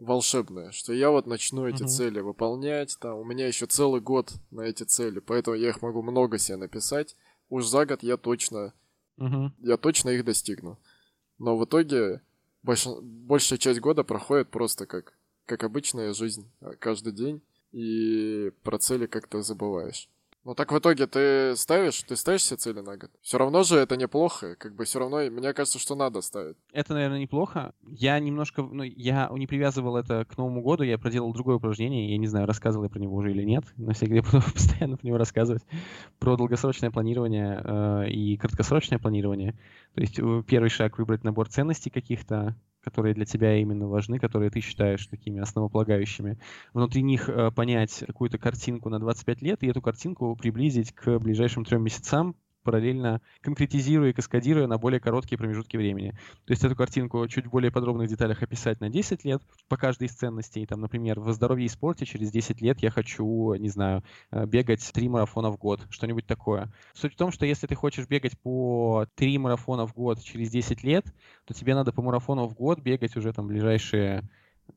волшебное, 0.00 0.72
что 0.72 0.92
я 0.92 1.10
вот 1.10 1.26
начну 1.26 1.66
эти 1.66 1.82
Мгм. 1.82 1.88
цели 1.88 2.20
выполнять, 2.20 2.96
там, 3.00 3.18
у 3.18 3.24
меня 3.24 3.46
еще 3.46 3.66
целый 3.66 4.00
год 4.00 4.32
на 4.50 4.62
эти 4.62 4.82
цели, 4.84 5.20
поэтому 5.20 5.56
я 5.56 5.68
их 5.68 5.82
могу 5.82 6.02
много 6.02 6.38
себе 6.38 6.56
написать. 6.56 7.16
Уж 7.48 7.66
за 7.66 7.84
год 7.86 8.02
я 8.02 8.16
точно, 8.16 8.72
Мгм. 9.16 9.54
я 9.58 9.76
точно 9.76 10.10
их 10.10 10.24
достигну. 10.24 10.78
Но 11.38 11.56
в 11.56 11.64
итоге 11.64 12.22
больш- 12.62 13.00
большая 13.02 13.58
часть 13.58 13.80
года 13.80 14.04
проходит 14.04 14.48
просто 14.50 14.86
как, 14.86 15.14
как 15.46 15.64
обычная 15.64 16.12
жизнь, 16.14 16.50
а, 16.60 16.74
каждый 16.76 17.12
день, 17.12 17.42
и 17.72 18.52
про 18.62 18.78
цели 18.78 19.06
как-то 19.06 19.42
забываешь. 19.42 20.08
Ну 20.42 20.54
так 20.54 20.72
в 20.72 20.78
итоге 20.78 21.06
ты 21.06 21.54
ставишь, 21.54 22.02
ты 22.02 22.16
ставишь 22.16 22.44
себе 22.44 22.56
цели 22.56 22.80
на 22.80 22.96
год. 22.96 23.10
Все 23.20 23.36
равно 23.36 23.62
же 23.62 23.76
это 23.76 23.96
неплохо, 23.96 24.56
как 24.56 24.74
бы 24.74 24.84
все 24.84 24.98
равно, 24.98 25.18
мне 25.30 25.52
кажется, 25.52 25.78
что 25.78 25.94
надо 25.94 26.22
ставить. 26.22 26.56
Это, 26.72 26.94
наверное, 26.94 27.20
неплохо. 27.20 27.74
Я 27.86 28.18
немножко, 28.18 28.62
ну, 28.62 28.82
я 28.82 29.28
не 29.32 29.46
привязывал 29.46 29.98
это 29.98 30.24
к 30.24 30.38
Новому 30.38 30.62
году, 30.62 30.82
я 30.82 30.96
проделал 30.96 31.34
другое 31.34 31.56
упражнение, 31.56 32.10
я 32.10 32.16
не 32.16 32.26
знаю, 32.26 32.46
рассказывал 32.46 32.84
я 32.84 32.90
про 32.90 32.98
него 32.98 33.16
уже 33.16 33.32
или 33.32 33.42
нет, 33.42 33.64
всякий 33.92 34.14
я 34.14 34.22
буду 34.22 34.40
постоянно 34.54 34.96
про 34.96 35.06
него 35.06 35.18
рассказывать, 35.18 35.62
про 36.18 36.36
долгосрочное 36.36 36.90
планирование 36.90 37.60
э, 37.62 38.08
и 38.08 38.38
краткосрочное 38.38 38.98
планирование. 38.98 39.52
То 39.94 40.00
есть 40.00 40.18
э, 40.18 40.42
первый 40.46 40.70
шаг 40.70 40.98
выбрать 40.98 41.22
набор 41.22 41.50
ценностей 41.50 41.90
каких-то, 41.90 42.56
которые 42.82 43.14
для 43.14 43.24
тебя 43.24 43.56
именно 43.56 43.88
важны, 43.88 44.18
которые 44.18 44.50
ты 44.50 44.60
считаешь 44.60 45.06
такими 45.06 45.40
основополагающими. 45.40 46.38
Внутри 46.72 47.02
них 47.02 47.28
э, 47.28 47.50
понять 47.50 48.04
какую-то 48.06 48.38
картинку 48.38 48.88
на 48.88 48.98
25 48.98 49.42
лет 49.42 49.62
и 49.62 49.68
эту 49.68 49.82
картинку 49.82 50.34
приблизить 50.36 50.92
к 50.92 51.18
ближайшим 51.18 51.64
трем 51.64 51.82
месяцам, 51.82 52.36
параллельно 52.62 53.20
конкретизируя 53.40 54.10
и 54.10 54.12
каскадируя 54.12 54.66
на 54.66 54.78
более 54.78 55.00
короткие 55.00 55.38
промежутки 55.38 55.76
времени. 55.76 56.12
То 56.46 56.52
есть 56.52 56.64
эту 56.64 56.76
картинку 56.76 57.26
чуть 57.28 57.46
более 57.46 57.70
подробных 57.70 58.08
деталях 58.08 58.42
описать 58.42 58.80
на 58.80 58.88
10 58.88 59.24
лет 59.24 59.42
по 59.68 59.76
каждой 59.76 60.08
из 60.08 60.12
ценностей. 60.12 60.66
Там, 60.66 60.80
например, 60.80 61.20
в 61.20 61.32
здоровье 61.32 61.66
и 61.66 61.68
спорте 61.68 62.06
через 62.06 62.30
10 62.30 62.60
лет 62.60 62.80
я 62.80 62.90
хочу, 62.90 63.54
не 63.54 63.68
знаю, 63.68 64.02
э, 64.30 64.46
бегать 64.46 64.88
3 64.92 65.08
марафона 65.08 65.50
в 65.50 65.58
год, 65.58 65.86
что-нибудь 65.90 66.26
такое. 66.26 66.72
Суть 66.94 67.14
в 67.14 67.16
том, 67.16 67.32
что 67.32 67.46
если 67.46 67.66
ты 67.66 67.74
хочешь 67.74 68.06
бегать 68.06 68.38
по 68.38 69.06
3 69.14 69.38
марафона 69.38 69.86
в 69.86 69.94
год 69.94 70.22
через 70.22 70.50
10 70.50 70.82
лет, 70.84 71.06
то 71.44 71.54
тебе 71.54 71.74
надо 71.74 71.92
по 71.92 72.02
марафону 72.02 72.46
в 72.46 72.54
год 72.54 72.80
бегать 72.80 73.16
уже 73.16 73.32
там 73.32 73.46
ближайшие 73.46 74.28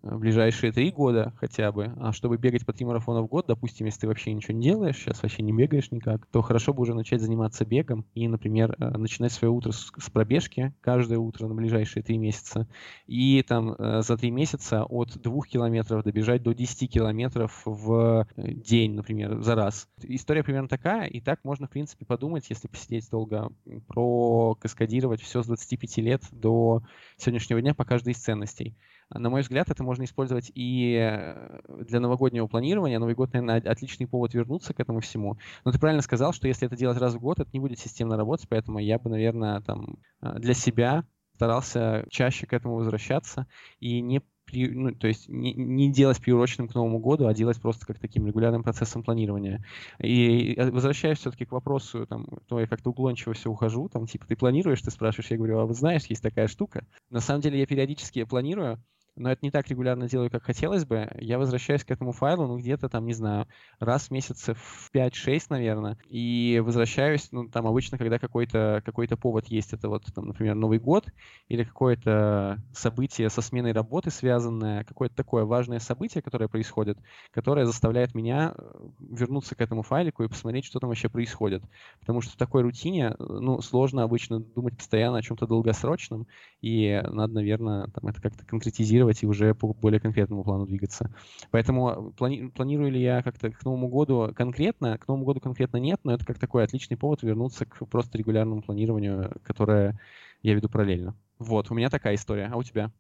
э, 0.04 0.16
ближайшие 0.16 0.72
три 0.72 0.92
года 0.92 1.34
хотя 1.38 1.72
бы, 1.72 1.94
а 2.00 2.12
чтобы 2.12 2.38
бегать 2.38 2.66
по 2.66 2.74
три 2.74 2.86
марафона 2.86 3.22
в 3.22 3.28
год, 3.28 3.46
допустим, 3.48 3.86
если 3.86 4.02
ты 4.02 4.08
вообще 4.08 4.34
ничего 4.34 4.56
не 4.56 4.64
делаешь, 4.64 4.98
сейчас 4.98 5.24
вообще 5.24 5.44
не 5.44 5.54
бегаешь 5.54 5.92
никак, 5.92 6.26
то 6.28 6.42
хорошо 6.42 6.74
бы 6.74 6.82
уже 6.82 6.94
начать 6.94 7.22
заниматься 7.22 7.66
бегом 7.66 8.06
и, 8.14 8.28
например, 8.28 8.76
э, 8.78 8.98
начинать 8.98 9.32
свое 9.32 9.52
утро 9.52 9.72
с, 9.72 9.92
пробежки 10.12 10.74
каждое 10.82 11.18
утро 11.18 11.48
на 11.48 11.56
ближайшие 11.56 12.04
три 12.04 12.18
месяца 12.18 12.68
и 13.08 13.44
там 13.48 13.72
э, 13.72 14.02
за 14.02 14.18
три 14.18 14.32
месяца 14.32 14.84
от 14.84 15.18
двух 15.22 15.48
километров 15.48 16.04
добежать 16.04 16.44
до 16.44 16.54
10 16.54 16.92
километров 16.92 17.62
в 17.66 18.28
день, 18.36 18.94
например, 18.94 19.42
за 19.42 19.56
раз. 19.56 19.88
История 20.02 20.44
примерно 20.44 20.68
такая, 20.68 21.08
и 21.08 21.20
так 21.22 21.40
можно, 21.44 21.68
в 21.68 21.70
принципе, 21.70 22.06
подумать, 22.06 22.50
если 22.50 22.68
посидеть 22.68 23.10
долго, 23.10 23.50
про 23.88 24.56
каскадировать 24.56 25.22
все 25.22 25.42
с 25.44 25.48
25 25.48 25.98
лет 25.98 26.24
до 26.32 26.84
сегодняшнего 27.18 27.62
дня 27.62 27.74
по 27.74 27.86
каждой 27.86 28.14
из 28.14 28.18
ценностей. 28.18 28.76
На 29.14 29.30
мой 29.30 29.42
взгляд, 29.42 29.70
это 29.70 29.84
можно 29.84 30.04
использовать 30.04 30.52
и 30.56 30.98
э, 31.00 31.60
для 31.86 32.00
новогоднего 32.00 32.48
планирования. 32.48 33.00
Новый 33.00 33.16
год, 33.16 33.34
наверное, 33.34 33.60
отличный 33.60 34.08
повод 34.08 34.34
вернуться 34.34 34.74
к 34.74 34.80
этому 34.80 35.00
всему. 35.00 35.38
Но 35.66 35.72
ты 35.72 35.80
правильно 35.80 36.02
сказал, 36.02 36.34
что 36.34 36.48
если 36.48 36.68
это 36.68 36.76
делать 36.76 36.98
раз 36.98 37.14
в 37.14 37.20
год, 37.20 37.40
это 37.40 37.50
не 37.54 37.60
будет 37.60 37.80
системно 37.80 38.18
работать, 38.18 38.48
поэтому 38.50 38.80
я 38.80 38.98
бы, 39.00 39.10
наверное, 39.10 39.62
там 39.62 39.98
э, 40.22 40.40
для 40.40 40.54
себя 40.54 41.06
старался 41.36 42.06
чаще 42.10 42.46
к 42.46 42.54
этому 42.54 42.76
возвращаться 42.76 43.48
и 43.80 44.02
не 44.02 44.22
при- 44.46 44.70
ну, 44.70 44.94
то 44.94 45.08
есть 45.08 45.30
не, 45.30 45.54
не 45.54 45.92
делать 45.92 46.20
приуроченным 46.20 46.68
к 46.68 46.76
Новому 46.76 47.00
году, 47.00 47.28
а 47.28 47.34
делать 47.34 47.62
просто 47.62 47.86
как 47.86 48.00
таким 48.00 48.28
регулярным 48.28 48.64
процессом 48.64 49.04
планирования. 49.04 49.64
И 50.00 50.54
э, 50.56 50.70
возвращаясь 50.72 51.20
все-таки 51.20 51.46
к 51.46 51.52
вопросу, 51.52 52.06
там, 52.06 52.28
то 52.48 52.60
я 52.60 52.68
как-то 52.68 52.90
уклончиво 52.90 53.34
все 53.34 53.50
ухожу, 53.50 53.90
там, 53.90 54.06
типа, 54.06 54.28
ты 54.28 54.36
планируешь, 54.36 54.82
ты 54.82 54.92
спрашиваешь, 54.92 55.32
я 55.32 55.38
говорю, 55.38 55.60
а 55.60 55.66
вы 55.66 55.74
знаешь, 55.74 56.06
есть 56.06 56.22
такая 56.22 56.48
штука. 56.48 56.86
На 57.10 57.20
самом 57.20 57.42
деле 57.42 57.60
я 57.60 57.66
периодически 57.66 58.24
планирую, 58.24 58.84
но 59.16 59.32
это 59.32 59.40
не 59.44 59.52
так 59.52 59.68
регулярно 59.68 60.10
делаю, 60.10 60.30
как 60.32 60.44
хотелось 60.44 60.86
бы. 60.86 61.10
Я 61.20 61.38
возвращаюсь 61.38 61.84
к 61.84 61.92
этому 61.92 62.12
файлу, 62.12 62.48
ну, 62.48 62.58
где-то 62.58 62.90
там, 62.90 63.06
не 63.06 63.14
знаю, 63.14 63.48
раз 63.80 64.08
в 64.08 64.12
месяц 64.12 64.50
в 64.50 64.92
5-6, 64.92 65.48
наверное, 65.50 65.98
и 66.10 66.62
возвращаюсь, 66.64 67.32
ну, 67.32 67.48
там 67.48 67.68
обычно, 67.68 67.98
когда 67.98 68.20
какой-то 68.20 68.82
какой 68.86 69.08
повод 69.08 69.48
есть, 69.48 69.74
это 69.74 69.90
вот, 69.90 70.06
там, 70.14 70.28
например, 70.28 70.56
Новый 70.56 70.80
год 70.80 71.06
или 71.48 71.64
какое-то 71.64 72.60
событие 72.74 73.30
со 73.30 73.42
сменой 73.42 73.74
работы 73.74 74.10
связанное, 74.10 74.84
какое-то 74.84 75.16
такое 75.16 75.46
важное 75.46 75.80
событие, 75.80 76.24
которое 76.24 76.48
происходит, 76.48 76.98
которое 77.32 77.66
заставляет 77.66 78.16
меня 78.16 78.54
э, 78.58 78.64
вернуться 79.00 79.56
к 79.56 79.62
этому 79.62 79.84
файлику 79.84 80.24
и 80.24 80.28
посмотреть, 80.28 80.66
что 80.66 80.80
там 80.80 80.90
вообще 80.90 81.10
происходит. 81.10 81.64
Потому 82.00 82.22
что 82.22 82.34
в 82.34 82.38
такой 82.38 82.64
рутине, 82.64 83.16
ну, 83.20 83.62
сложно 83.62 84.04
обычно 84.04 84.40
думать 84.40 84.78
постоянно 84.78 85.18
о 85.18 85.22
чем-то 85.22 85.46
долгосрочном, 85.46 86.28
и 86.62 87.02
надо, 87.12 87.34
наверное, 87.34 87.88
там, 87.88 88.08
это 88.08 88.22
как-то 88.22 88.46
конкретизировать 88.46 89.03
и 89.12 89.26
уже 89.26 89.54
по 89.54 89.74
более 89.74 90.00
конкретному 90.00 90.44
плану 90.44 90.66
двигаться. 90.66 91.14
Поэтому 91.52 92.14
плани- 92.18 92.50
планирую 92.50 92.92
ли 92.92 93.02
я 93.02 93.22
как-то 93.22 93.52
к 93.52 93.66
Новому 93.66 93.90
году 93.90 94.32
конкретно? 94.36 94.98
К 94.98 95.08
Новому 95.08 95.26
году 95.26 95.42
конкретно 95.42 95.78
нет, 95.78 96.00
но 96.04 96.14
это 96.14 96.26
как 96.26 96.40
такой 96.40 96.64
отличный 96.64 96.96
повод 96.96 97.22
вернуться 97.24 97.66
к 97.66 97.86
просто 97.88 98.18
регулярному 98.18 98.62
планированию, 98.62 99.34
которое 99.44 100.00
я 100.42 100.54
веду 100.54 100.70
параллельно. 100.70 101.16
Вот, 101.40 101.70
у 101.70 101.74
меня 101.74 101.90
такая 101.90 102.16
история. 102.16 102.50
А 102.52 102.58
у 102.58 102.64
тебя? 102.64 102.92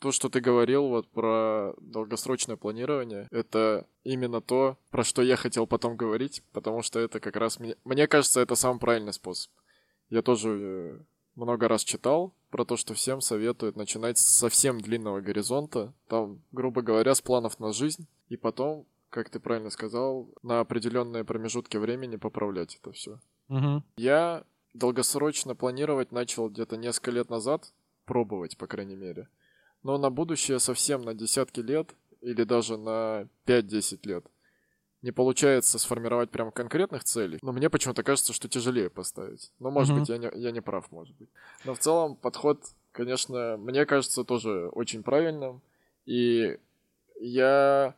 То, 0.00 0.12
что 0.12 0.28
ты 0.28 0.40
говорил 0.40 0.88
вот 0.88 1.08
про 1.10 1.74
долгосрочное 1.80 2.56
планирование, 2.56 3.28
это 3.30 3.86
именно 4.02 4.40
то, 4.40 4.78
про 4.90 5.04
что 5.04 5.20
я 5.20 5.36
хотел 5.36 5.66
потом 5.66 5.96
говорить, 5.96 6.42
потому 6.52 6.82
что 6.82 6.98
это 6.98 7.20
как 7.20 7.36
раз, 7.36 7.60
мне, 7.60 7.76
мне 7.84 8.06
кажется, 8.06 8.40
это 8.40 8.54
самый 8.54 8.78
правильный 8.78 9.12
способ. 9.12 9.52
Я 10.08 10.22
тоже 10.22 10.48
э, 10.50 11.00
много 11.34 11.68
раз 11.68 11.84
читал 11.84 12.34
про 12.50 12.64
то, 12.64 12.76
что 12.76 12.94
всем 12.94 13.20
советуют 13.20 13.76
начинать 13.76 14.18
с 14.18 14.38
совсем 14.38 14.80
длинного 14.80 15.20
горизонта, 15.20 15.92
там, 16.08 16.42
грубо 16.52 16.82
говоря, 16.82 17.14
с 17.14 17.20
планов 17.20 17.58
на 17.60 17.72
жизнь, 17.72 18.06
и 18.28 18.36
потом, 18.36 18.86
как 19.08 19.30
ты 19.30 19.40
правильно 19.40 19.70
сказал, 19.70 20.28
на 20.42 20.60
определенные 20.60 21.24
промежутки 21.24 21.76
времени 21.76 22.16
поправлять 22.16 22.76
это 22.76 22.92
все. 22.92 23.20
Угу. 23.48 23.82
Я 23.96 24.44
долгосрочно 24.74 25.54
планировать 25.54 26.12
начал 26.12 26.48
где-то 26.48 26.76
несколько 26.76 27.10
лет 27.10 27.30
назад, 27.30 27.72
пробовать, 28.04 28.56
по 28.56 28.66
крайней 28.66 28.96
мере. 28.96 29.28
Но 29.82 29.98
на 29.98 30.10
будущее 30.10 30.58
совсем 30.58 31.02
на 31.02 31.14
десятки 31.14 31.60
лет 31.60 31.94
или 32.20 32.44
даже 32.44 32.76
на 32.76 33.28
5-10 33.46 34.00
лет 34.04 34.26
не 35.02 35.12
получается 35.12 35.78
сформировать 35.78 36.30
прям 36.30 36.50
конкретных 36.50 37.04
целей. 37.04 37.38
Но 37.42 37.52
мне 37.52 37.70
почему-то 37.70 38.02
кажется, 38.02 38.32
что 38.32 38.48
тяжелее 38.48 38.90
поставить. 38.90 39.50
Но, 39.58 39.70
может 39.70 39.92
Мгм. 39.92 40.00
быть, 40.00 40.08
я 40.10 40.18
не, 40.18 40.30
я 40.34 40.50
не 40.50 40.60
прав, 40.60 40.90
может 40.90 41.16
быть. 41.16 41.28
Но 41.64 41.74
в 41.74 41.78
целом 41.78 42.16
подход, 42.16 42.60
конечно, 42.92 43.56
мне 43.56 43.86
кажется 43.86 44.24
тоже 44.24 44.68
очень 44.72 45.02
правильным. 45.02 45.62
И 46.06 46.58
я, 47.18 47.94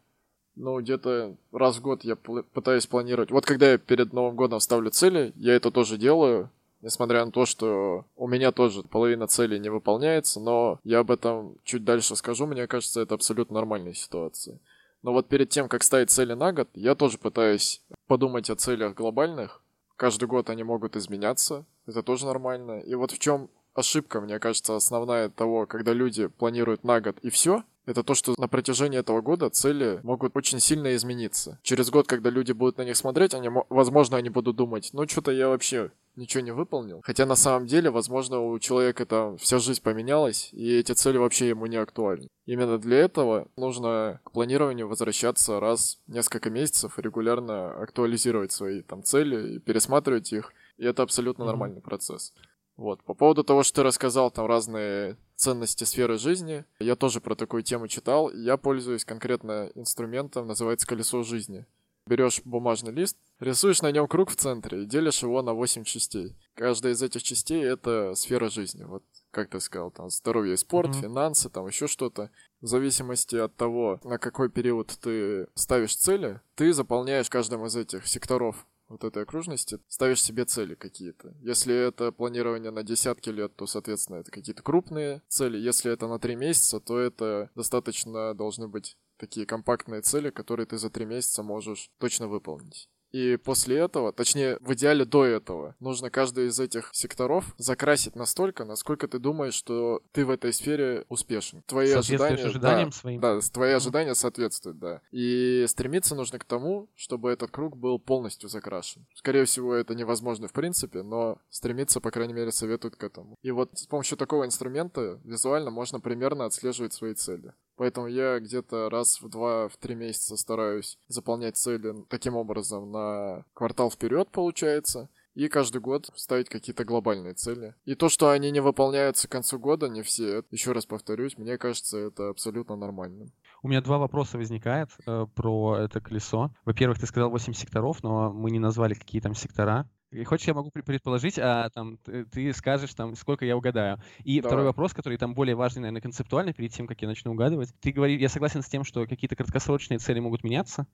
ну, 0.54 0.80
где-то 0.80 1.36
раз 1.52 1.76
в 1.78 1.82
год 1.82 2.04
я 2.04 2.16
пытаюсь 2.16 2.86
планировать. 2.86 3.30
Вот 3.30 3.46
когда 3.46 3.72
я 3.72 3.78
перед 3.78 4.12
Новым 4.12 4.36
годом 4.36 4.60
ставлю 4.60 4.90
цели, 4.90 5.32
я 5.36 5.54
это 5.54 5.70
тоже 5.70 5.96
делаю. 5.96 6.50
Несмотря 6.82 7.24
на 7.24 7.30
то, 7.30 7.46
что 7.46 8.06
у 8.16 8.26
меня 8.26 8.50
тоже 8.50 8.82
половина 8.82 9.28
целей 9.28 9.60
не 9.60 9.68
выполняется, 9.68 10.40
но 10.40 10.80
я 10.82 10.98
об 10.98 11.12
этом 11.12 11.54
чуть 11.62 11.84
дальше 11.84 12.16
скажу, 12.16 12.44
мне 12.46 12.66
кажется, 12.66 13.00
это 13.00 13.14
абсолютно 13.14 13.54
нормальная 13.54 13.94
ситуация. 13.94 14.58
Но 15.02 15.12
вот 15.12 15.28
перед 15.28 15.50
тем, 15.50 15.68
как 15.68 15.82
ставить 15.82 16.10
цели 16.10 16.32
на 16.34 16.52
год, 16.52 16.68
я 16.74 16.94
тоже 16.94 17.18
пытаюсь 17.18 17.82
подумать 18.06 18.50
о 18.50 18.56
целях 18.56 18.94
глобальных. 18.94 19.62
Каждый 19.96 20.26
год 20.26 20.50
они 20.50 20.62
могут 20.64 20.96
изменяться, 20.96 21.64
это 21.86 22.02
тоже 22.02 22.26
нормально. 22.26 22.80
И 22.80 22.94
вот 22.94 23.12
в 23.12 23.18
чем 23.18 23.50
ошибка, 23.74 24.20
мне 24.20 24.38
кажется, 24.38 24.76
основная 24.76 25.28
того, 25.28 25.66
когда 25.66 25.92
люди 25.92 26.26
планируют 26.26 26.84
на 26.84 27.00
год 27.00 27.18
и 27.22 27.30
все, 27.30 27.64
это 27.84 28.04
то, 28.04 28.14
что 28.14 28.34
на 28.38 28.46
протяжении 28.46 28.98
этого 28.98 29.20
года 29.20 29.50
цели 29.50 29.98
могут 30.04 30.36
очень 30.36 30.60
сильно 30.60 30.94
измениться. 30.94 31.58
Через 31.62 31.90
год, 31.90 32.06
когда 32.06 32.30
люди 32.30 32.52
будут 32.52 32.78
на 32.78 32.82
них 32.82 32.96
смотреть, 32.96 33.34
они, 33.34 33.48
мо- 33.48 33.66
возможно, 33.70 34.16
они 34.16 34.30
будут 34.30 34.56
думать, 34.56 34.90
ну 34.92 35.06
что-то 35.08 35.32
я 35.32 35.48
вообще 35.48 35.90
ничего 36.16 36.42
не 36.42 36.50
выполнил. 36.52 37.00
Хотя 37.04 37.26
на 37.26 37.36
самом 37.36 37.66
деле, 37.66 37.90
возможно, 37.90 38.40
у 38.40 38.58
человека 38.58 39.06
там 39.06 39.36
вся 39.38 39.58
жизнь 39.58 39.82
поменялась, 39.82 40.50
и 40.52 40.76
эти 40.78 40.92
цели 40.92 41.16
вообще 41.18 41.48
ему 41.48 41.66
не 41.66 41.76
актуальны. 41.76 42.28
Именно 42.46 42.78
для 42.78 42.98
этого 42.98 43.48
нужно 43.56 44.20
к 44.24 44.32
планированию 44.32 44.88
возвращаться 44.88 45.60
раз 45.60 46.00
в 46.06 46.12
несколько 46.12 46.50
месяцев, 46.50 46.98
регулярно 46.98 47.70
актуализировать 47.82 48.52
свои 48.52 48.82
там 48.82 49.02
цели 49.02 49.54
и 49.54 49.58
пересматривать 49.58 50.32
их. 50.32 50.52
И 50.78 50.84
это 50.84 51.02
абсолютно 51.02 51.44
Мгм. 51.44 51.50
нормальный 51.50 51.80
процесс. 51.80 52.32
Вот. 52.76 53.02
По 53.04 53.14
поводу 53.14 53.44
того, 53.44 53.62
что 53.62 53.76
ты 53.76 53.82
рассказал, 53.84 54.30
там 54.30 54.46
разные 54.46 55.16
ценности 55.36 55.84
сферы 55.84 56.18
жизни, 56.18 56.64
я 56.78 56.96
тоже 56.96 57.20
про 57.20 57.34
такую 57.34 57.62
тему 57.62 57.86
читал. 57.86 58.30
Я 58.32 58.56
пользуюсь 58.56 59.04
конкретно 59.04 59.70
инструментом, 59.74 60.46
называется 60.46 60.86
колесо 60.86 61.22
жизни. 61.22 61.66
Берешь 62.06 62.42
бумажный 62.44 62.92
лист, 62.92 63.16
рисуешь 63.38 63.80
на 63.80 63.92
нем 63.92 64.08
круг 64.08 64.30
в 64.30 64.36
центре 64.36 64.82
и 64.82 64.86
делишь 64.86 65.22
его 65.22 65.40
на 65.42 65.54
8 65.54 65.84
частей. 65.84 66.36
Каждая 66.54 66.94
из 66.94 67.02
этих 67.02 67.22
частей— 67.22 67.62
это 67.64 68.14
сфера 68.14 68.48
жизни. 68.48 68.82
Вот 68.84 69.04
как 69.30 69.48
ты 69.48 69.60
сказал, 69.60 69.90
там 69.90 70.10
здоровье 70.10 70.54
и 70.54 70.58
спорт, 70.58 70.90
Мгм. 70.90 71.00
финансы, 71.00 71.48
там 71.48 71.66
еще 71.66 71.86
что-то. 71.86 72.30
В 72.60 72.66
зависимости 72.66 73.36
от 73.36 73.56
того, 73.56 73.98
на 74.04 74.18
какой 74.18 74.50
период 74.50 74.88
ты 75.00 75.46
ставишь 75.54 75.96
цели, 75.96 76.40
ты 76.54 76.72
заполняешь 76.72 77.26
в 77.26 77.30
каждом 77.30 77.64
из 77.64 77.74
этих 77.74 78.06
секторов 78.06 78.66
вот 78.92 79.04
этой 79.04 79.22
окружности, 79.24 79.78
ставишь 79.88 80.22
себе 80.22 80.44
цели 80.44 80.74
какие-то. 80.74 81.34
Если 81.40 81.74
это 81.74 82.12
планирование 82.12 82.70
на 82.70 82.82
десятки 82.82 83.30
лет, 83.30 83.56
то, 83.56 83.66
соответственно, 83.66 84.16
это 84.18 84.30
какие-то 84.30 84.62
крупные 84.62 85.22
цели. 85.28 85.58
Если 85.58 85.92
это 85.92 86.06
на 86.06 86.18
три 86.18 86.36
месяца, 86.36 86.78
то 86.80 86.98
это 86.98 87.50
достаточно 87.54 88.34
должны 88.34 88.68
быть 88.68 88.96
такие 89.16 89.46
компактные 89.46 90.02
цели, 90.02 90.30
которые 90.30 90.66
ты 90.66 90.78
за 90.78 90.90
три 90.90 91.04
месяца 91.04 91.42
можешь 91.42 91.90
точно 91.98 92.28
выполнить. 92.28 92.88
И 93.12 93.36
после 93.36 93.78
этого, 93.78 94.12
точнее, 94.12 94.58
в 94.60 94.72
идеале 94.74 95.04
до 95.04 95.24
этого, 95.24 95.76
нужно 95.80 96.10
каждый 96.10 96.46
из 96.46 96.58
этих 96.58 96.90
секторов 96.92 97.54
закрасить 97.58 98.16
настолько, 98.16 98.64
насколько 98.64 99.06
ты 99.06 99.18
думаешь, 99.18 99.54
что 99.54 100.02
ты 100.12 100.24
в 100.24 100.30
этой 100.30 100.52
сфере 100.52 101.04
успешен. 101.08 101.62
Твои 101.66 101.92
ожидания... 101.92 102.44
ожиданиям 102.44 102.90
да, 102.90 102.96
своим. 102.96 103.20
да, 103.20 103.40
твои 103.40 103.72
ожидания 103.72 104.14
соответствуют, 104.14 104.78
да. 104.78 105.00
И 105.10 105.64
стремиться 105.68 106.14
нужно 106.14 106.38
к 106.38 106.44
тому, 106.44 106.88
чтобы 106.96 107.30
этот 107.30 107.50
круг 107.50 107.76
был 107.76 107.98
полностью 107.98 108.48
закрашен. 108.48 109.06
Скорее 109.14 109.44
всего, 109.44 109.74
это 109.74 109.94
невозможно 109.94 110.48
в 110.48 110.52
принципе, 110.52 111.02
но 111.02 111.38
стремиться, 111.50 112.00
по 112.00 112.10
крайней 112.10 112.34
мере, 112.34 112.50
советуют 112.50 112.96
к 112.96 113.04
этому. 113.04 113.36
И 113.42 113.50
вот 113.50 113.70
с 113.78 113.86
помощью 113.86 114.16
такого 114.16 114.46
инструмента 114.46 115.20
визуально 115.24 115.70
можно 115.70 116.00
примерно 116.00 116.46
отслеживать 116.46 116.94
свои 116.94 117.14
цели. 117.14 117.52
Поэтому 117.76 118.06
я 118.06 118.38
где-то 118.38 118.90
раз 118.90 119.20
в 119.20 119.28
два, 119.28 119.68
в 119.68 119.76
три 119.76 119.94
месяца 119.94 120.36
стараюсь 120.36 120.98
заполнять 121.08 121.56
цели 121.56 121.94
таким 122.08 122.36
образом 122.36 122.90
на 122.90 123.44
квартал 123.54 123.90
вперед, 123.90 124.28
получается. 124.30 125.08
И 125.34 125.48
каждый 125.48 125.80
год 125.80 126.10
ставить 126.14 126.50
какие-то 126.50 126.84
глобальные 126.84 127.32
цели. 127.34 127.74
И 127.86 127.94
то, 127.94 128.10
что 128.10 128.28
они 128.28 128.50
не 128.50 128.60
выполняются 128.60 129.28
к 129.28 129.30
концу 129.30 129.58
года, 129.58 129.88
не 129.88 130.02
все, 130.02 130.44
еще 130.50 130.72
раз 130.72 130.84
повторюсь, 130.84 131.38
мне 131.38 131.56
кажется, 131.56 131.96
это 131.96 132.28
абсолютно 132.28 132.76
нормально. 132.76 133.30
У 133.62 133.68
меня 133.68 133.80
два 133.80 133.98
вопроса 133.98 134.36
возникает 134.36 134.90
э, 135.06 135.26
про 135.34 135.78
это 135.78 136.00
колесо. 136.00 136.50
Во-первых, 136.64 136.98
ты 136.98 137.06
сказал 137.06 137.30
8 137.30 137.54
секторов, 137.54 138.02
но 138.02 138.32
мы 138.32 138.50
не 138.50 138.58
назвали, 138.58 138.94
какие 138.94 139.22
там 139.22 139.34
сектора. 139.34 139.88
И 140.12 140.24
хочешь, 140.24 140.46
я 140.46 140.54
могу 140.54 140.70
предположить, 140.70 141.38
а 141.38 141.70
там 141.70 141.96
ты, 141.98 142.24
ты 142.26 142.52
скажешь, 142.52 142.92
там, 142.94 143.16
сколько 143.16 143.44
я 143.44 143.56
угадаю. 143.56 143.98
И 144.24 144.40
Давай. 144.40 144.50
второй 144.50 144.64
вопрос, 144.66 144.92
который 144.92 145.16
там 145.16 145.34
более 145.34 145.54
важный, 145.54 145.80
наверное, 145.80 146.02
концептуально, 146.02 146.52
перед 146.52 146.72
тем, 146.72 146.86
как 146.86 147.00
я 147.00 147.08
начну 147.08 147.32
угадывать. 147.32 147.70
Ты 147.80 147.92
говоришь, 147.92 148.20
я 148.20 148.28
согласен 148.28 148.62
с 148.62 148.68
тем, 148.68 148.84
что 148.84 149.06
какие-то 149.06 149.36
краткосрочные 149.36 149.98
цели 149.98 150.20
могут 150.20 150.44
меняться, 150.44 150.86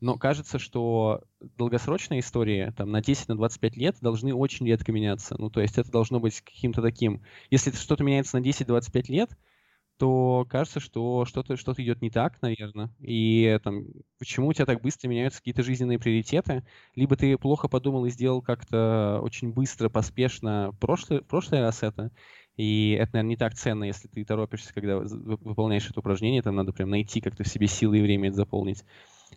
но 0.00 0.16
кажется, 0.16 0.58
что 0.58 1.22
долгосрочные 1.40 2.20
истории 2.20 2.72
там, 2.76 2.90
на 2.90 3.00
10-25 3.00 3.24
на 3.28 3.36
25 3.36 3.76
лет 3.76 3.96
должны 4.02 4.34
очень 4.34 4.66
редко 4.66 4.92
меняться. 4.92 5.36
Ну, 5.38 5.48
то 5.48 5.60
есть 5.60 5.78
это 5.78 5.90
должно 5.90 6.20
быть 6.20 6.40
каким-то 6.42 6.82
таким... 6.82 7.22
Если 7.50 7.70
что-то 7.70 8.04
меняется 8.04 8.38
на 8.38 8.42
10-25 8.42 9.04
лет, 9.08 9.30
то 9.98 10.46
кажется, 10.48 10.80
что 10.80 11.24
что-то 11.24 11.56
что 11.56 11.72
идет 11.76 12.02
не 12.02 12.10
так, 12.10 12.40
наверное. 12.42 12.90
И 13.00 13.58
там, 13.64 13.84
почему 14.18 14.48
у 14.48 14.52
тебя 14.52 14.66
так 14.66 14.82
быстро 14.82 15.08
меняются 15.08 15.40
какие-то 15.40 15.62
жизненные 15.62 15.98
приоритеты? 15.98 16.64
Либо 16.94 17.16
ты 17.16 17.36
плохо 17.38 17.68
подумал 17.68 18.04
и 18.06 18.10
сделал 18.10 18.42
как-то 18.42 19.20
очень 19.22 19.52
быстро, 19.52 19.88
поспешно 19.88 20.74
прошлый, 20.80 21.22
прошлый 21.22 21.60
раз 21.60 21.82
это, 21.82 22.10
и 22.56 22.92
это, 22.92 23.14
наверное, 23.14 23.30
не 23.30 23.36
так 23.36 23.54
ценно, 23.54 23.84
если 23.84 24.08
ты 24.08 24.24
торопишься, 24.24 24.72
когда 24.72 24.98
выполняешь 24.98 25.88
это 25.90 26.00
упражнение, 26.00 26.42
там 26.42 26.56
надо 26.56 26.72
прям 26.72 26.88
найти 26.88 27.20
как-то 27.20 27.44
в 27.44 27.48
себе 27.48 27.66
силы 27.66 27.98
и 27.98 28.02
время 28.02 28.28
это 28.28 28.36
заполнить. 28.36 28.82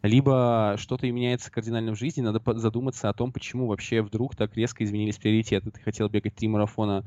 Либо 0.01 0.75
что-то 0.78 1.08
и 1.08 1.12
меняется 1.12 1.51
кардинально 1.51 1.94
в 1.94 2.00
жизни, 2.00 2.22
надо 2.22 2.42
задуматься 2.60 3.10
о 3.10 3.13
том, 3.13 3.34
почему 3.34 3.68
вообще 3.68 4.01
вдруг 4.01 4.36
так 4.36 4.56
резко 4.56 4.84
изменились 4.84 5.18
приоритеты. 5.18 5.72
Ты 5.72 5.82
хотел 5.82 6.08
бегать 6.08 6.36
три 6.36 6.48
марафона, 6.48 7.06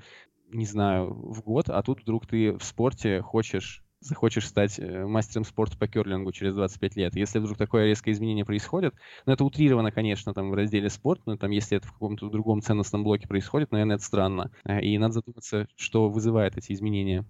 не 0.53 0.67
знаю, 0.67 1.13
в 1.13 1.43
год, 1.43 1.69
а 1.69 1.83
тут 1.83 2.03
вдруг 2.03 2.27
ты 2.27 2.53
в 2.53 2.65
спорте 2.65 3.23
хочешь 3.23 3.83
захочешь 4.03 4.47
стать 4.47 4.79
э, 4.79 5.07
мастером 5.07 5.45
спорта 5.45 5.79
по 5.79 5.87
керлингу 5.87 6.33
через 6.33 6.55
25 6.55 6.97
лет. 6.97 7.17
Если 7.17 7.38
вдруг 7.38 7.57
такое 7.57 7.87
резкое 7.87 8.12
изменение 8.12 8.45
происходит, 8.45 8.95
ну, 9.27 9.33
это 9.33 9.45
утрировано, 9.45 9.93
конечно, 9.93 10.35
там 10.35 10.51
в 10.51 10.55
разделе 10.55 10.91
спорт, 10.91 11.23
но 11.27 11.37
там, 11.37 11.51
если 11.51 11.77
это 11.77 11.87
в 11.87 11.93
каком-то 11.93 12.29
другом 12.29 12.62
ценностном 12.62 13.05
блоке 13.05 13.29
происходит, 13.29 13.71
наверное, 13.71 13.97
это 13.97 14.05
странно. 14.05 14.51
Э, 14.65 14.81
И 14.81 14.99
надо 14.99 15.15
задуматься, 15.15 15.69
что 15.77 16.09
вызывает 16.09 16.57
эти 16.57 16.73
изменения. 16.73 17.25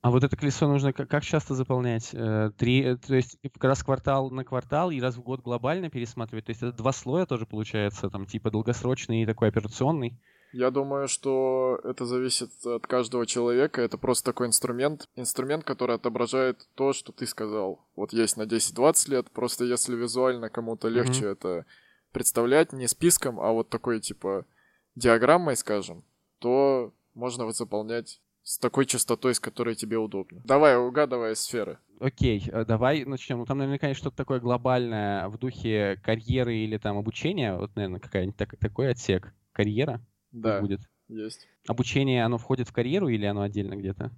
А 0.00 0.10
вот 0.10 0.24
это 0.24 0.34
колесо 0.34 0.66
нужно 0.66 0.94
как, 0.94 1.10
как 1.10 1.24
часто 1.24 1.54
заполнять? 1.54 2.10
Э, 2.14 2.50
Три, 2.56 2.96
то 2.96 3.14
есть 3.14 3.38
раз 3.60 3.82
квартал 3.82 4.30
на 4.30 4.44
квартал 4.44 4.90
и 4.90 5.00
раз 5.00 5.16
в 5.16 5.22
год 5.22 5.40
глобально 5.40 5.90
пересматривать? 5.90 6.46
То 6.46 6.50
есть 6.50 6.62
это 6.62 6.72
два 6.72 6.92
слоя 6.92 7.26
тоже 7.26 7.44
получается, 7.44 8.08
там 8.08 8.24
типа 8.24 8.50
долгосрочный 8.50 9.22
и 9.22 9.26
такой 9.26 9.48
операционный? 9.48 10.18
Я 10.54 10.70
думаю, 10.70 11.08
что 11.08 11.80
это 11.82 12.04
зависит 12.04 12.50
от 12.64 12.86
каждого 12.86 13.26
человека. 13.26 13.82
Это 13.82 13.98
просто 13.98 14.26
такой 14.26 14.46
инструмент. 14.46 15.08
Инструмент, 15.16 15.64
который 15.64 15.96
отображает 15.96 16.68
то, 16.76 16.92
что 16.92 17.10
ты 17.10 17.26
сказал. 17.26 17.84
Вот 17.96 18.12
есть 18.12 18.36
на 18.36 18.42
10-20 18.42 19.10
лет. 19.10 19.30
Просто 19.32 19.64
если 19.64 19.96
визуально 19.96 20.50
кому-то 20.50 20.86
легче 20.86 21.26
это 21.26 21.66
представлять 22.12 22.72
не 22.72 22.86
списком, 22.86 23.40
а 23.40 23.50
вот 23.50 23.68
такой 23.68 23.98
типа 23.98 24.46
диаграммой, 24.94 25.56
скажем, 25.56 26.04
то 26.38 26.94
можно 27.14 27.46
вот 27.46 27.56
заполнять 27.56 28.20
с 28.44 28.56
такой 28.58 28.86
частотой, 28.86 29.34
с 29.34 29.40
которой 29.40 29.74
тебе 29.74 29.96
удобно. 29.98 30.40
Давай, 30.44 30.76
угадывай 30.78 31.34
сферы. 31.34 31.78
Окей, 31.98 32.48
э, 32.52 32.64
давай 32.64 33.04
начнем. 33.04 33.38
Ну, 33.38 33.46
там 33.46 33.58
наверняка 33.58 33.88
есть 33.88 33.98
что-то 33.98 34.16
такое 34.18 34.38
глобальное 34.38 35.26
в 35.28 35.36
духе 35.36 36.00
карьеры 36.04 36.54
или 36.54 36.78
там 36.78 36.96
обучения. 36.96 37.56
Вот, 37.56 37.74
наверное, 37.74 37.98
какая-нибудь 37.98 38.36
так- 38.36 38.56
такой 38.58 38.92
отсек. 38.92 39.34
Карьера 39.52 40.00
Да, 40.34 40.60
будет. 40.60 40.80
есть. 41.08 41.46
Обучение, 41.68 42.24
оно 42.24 42.38
входит 42.38 42.68
в 42.68 42.72
карьеру 42.72 43.08
или 43.08 43.24
оно 43.24 43.42
отдельно 43.42 43.76
где-то? 43.76 44.10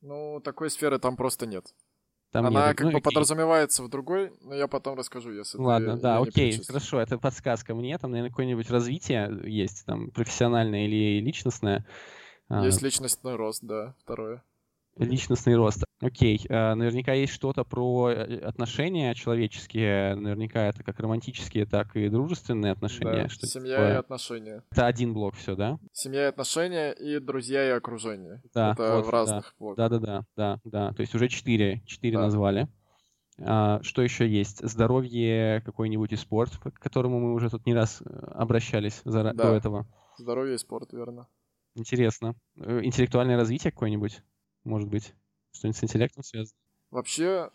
Ну, 0.00 0.40
такой 0.40 0.70
сферы 0.70 0.98
там 0.98 1.16
просто 1.16 1.46
нет. 1.46 1.66
Там 2.30 2.46
Она 2.46 2.68
нет. 2.68 2.76
как 2.76 2.84
Ну, 2.86 2.92
бы 2.92 2.98
окей. 2.98 3.04
подразумевается 3.04 3.82
в 3.82 3.88
другой, 3.88 4.32
но 4.42 4.54
я 4.54 4.68
потом 4.68 4.96
расскажу, 4.96 5.32
если 5.32 5.56
ты 5.58 5.62
Ладно, 5.64 5.96
да, 5.98 6.14
её 6.16 6.24
не 6.24 6.28
окей, 6.28 6.62
хорошо, 6.64 7.00
это 7.00 7.18
подсказка 7.18 7.74
мне. 7.74 7.98
Там, 7.98 8.10
наверное, 8.10 8.30
какое-нибудь 8.30 8.70
развитие 8.70 9.40
есть, 9.44 9.84
там, 9.86 10.10
профессиональное 10.10 10.86
или 10.86 11.20
личностное. 11.20 11.86
А, 12.48 12.64
Есть 12.64 12.82
личностный 12.82 13.34
рост, 13.34 13.62
да, 13.64 13.94
второе. 14.02 14.42
Личностный 14.98 15.54
рост. 15.56 15.84
Окей. 16.00 16.40
а, 16.48 16.74
Наверняка 16.74 17.12
есть 17.12 17.32
что-то 17.32 17.64
про 17.64 18.10
э, 18.10 18.38
отношения 18.40 19.14
человеческие. 19.14 20.14
Наверняка 20.16 20.66
это 20.66 20.82
как 20.82 20.98
романтические, 21.00 21.66
так 21.66 21.96
и 21.96 22.08
дружественные 22.08 22.72
отношения. 22.72 23.22
Да, 23.24 23.28
что 23.28 23.46
семья 23.46 23.74
и 23.74 23.76
такое. 23.78 23.98
отношения. 23.98 24.62
Это 24.70 24.86
один 24.86 25.14
блок 25.14 25.34
все, 25.36 25.54
да? 25.56 25.78
Семья 25.92 26.24
и 26.24 26.28
отношения 26.28 26.92
и 26.92 27.18
друзья 27.20 27.66
и 27.66 27.70
окружение. 27.70 28.42
Да, 28.54 28.72
Это 28.72 28.96
вот, 28.96 29.02
в 29.06 29.10
да. 29.10 29.12
разных 29.12 29.54
блоках. 29.58 29.76
Да-да-да, 29.90 30.24
да, 30.36 30.60
да. 30.64 30.92
То 30.92 31.00
есть 31.00 31.14
уже 31.14 31.28
четыре, 31.28 31.82
четыре 31.86 32.16
Да. 32.16 32.22
назвали. 32.24 32.68
А, 33.40 33.80
что 33.82 34.02
еще 34.02 34.28
есть? 34.28 34.68
Здоровье 34.68 35.62
какой-нибудь 35.64 36.12
и 36.12 36.16
спорт, 36.16 36.56
к 36.58 36.72
которому 36.80 37.20
мы 37.20 37.34
уже 37.34 37.50
тут 37.50 37.66
не 37.66 37.74
раз 37.74 38.02
э, 38.04 38.08
обращались 38.34 39.00
зара- 39.04 39.32
Да. 39.32 39.44
до 39.50 39.54
этого. 39.54 39.86
Здоровье 40.16 40.56
и 40.56 40.58
спорт, 40.58 40.92
верно. 40.92 41.28
Интересно. 41.76 42.34
Э, 42.56 42.80
Интеллектуальное 42.82 43.36
развитие 43.36 43.70
какое-нибудь, 43.70 44.22
может 44.68 44.88
быть? 44.88 45.14
Что-нибудь 45.52 45.78
с 45.78 45.84
интеллектом 45.84 46.22
связано? 46.22 46.56
Вообще, 46.90 47.50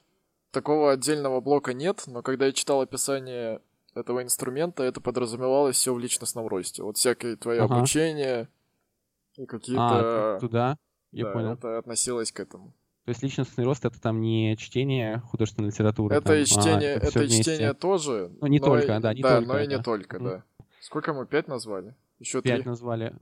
такого 0.52 0.92
отдельного 0.92 1.42
блока 1.42 1.74
нет, 1.74 2.04
но 2.08 2.22
когда 2.22 2.48
я 2.48 2.52
читал 2.52 2.82
описание 2.82 3.62
этого 3.96 4.24
инструмента, 4.24 4.84
это 4.84 5.00
подразумевалось 5.02 5.76
все 5.78 5.94
в 5.94 6.00
личностном 6.00 6.48
росте. 6.48 6.84
Вот 6.84 6.98
всякое 6.98 7.36
твое 7.38 7.62
Ага. 7.62 7.78
обучение 7.78 8.50
и 9.38 9.44
А, 9.44 9.48
какие-то... 9.48 10.38
т- 10.40 10.48
туда? 10.48 10.78
Я 11.12 11.26
да, 11.26 11.32
понял. 11.32 11.54
это 11.54 11.78
относилось 11.78 12.32
к 12.32 12.40
этому. 12.40 12.74
То 13.06 13.10
есть 13.10 13.22
личностный 13.22 13.66
рост 13.66 13.84
это 13.86 14.00
там 14.02 14.22
не 14.22 14.56
чтение 14.58 15.20
художественной 15.20 15.68
литературы. 15.70 16.16
Это 16.16 16.28
там, 16.28 16.36
и 16.38 16.42
а 16.42 16.46
чтение, 16.46 17.00
всё 17.00 17.08
это 17.10 17.20
и 17.20 17.28
вместе. 17.28 17.42
чтение 17.44 17.74
тоже. 17.74 18.32
Ну, 18.42 18.48
не 18.48 18.60
только, 18.60 18.96
и- 18.96 19.00
да, 19.02 19.14
не 19.14 19.22
да, 19.22 19.38
только 19.40 19.54
но 19.54 19.60
и 19.60 19.68
не 19.68 19.76
это. 19.76 19.84
только, 19.84 20.20
да. 20.20 20.44
Сколько 20.80 21.14
мы? 21.14 21.26
Пять 21.28 21.48
назвали? 21.48 21.96
Еще 22.20 22.42
Пять 22.42 22.62
три? 22.62 22.70
назвали. 22.70 23.16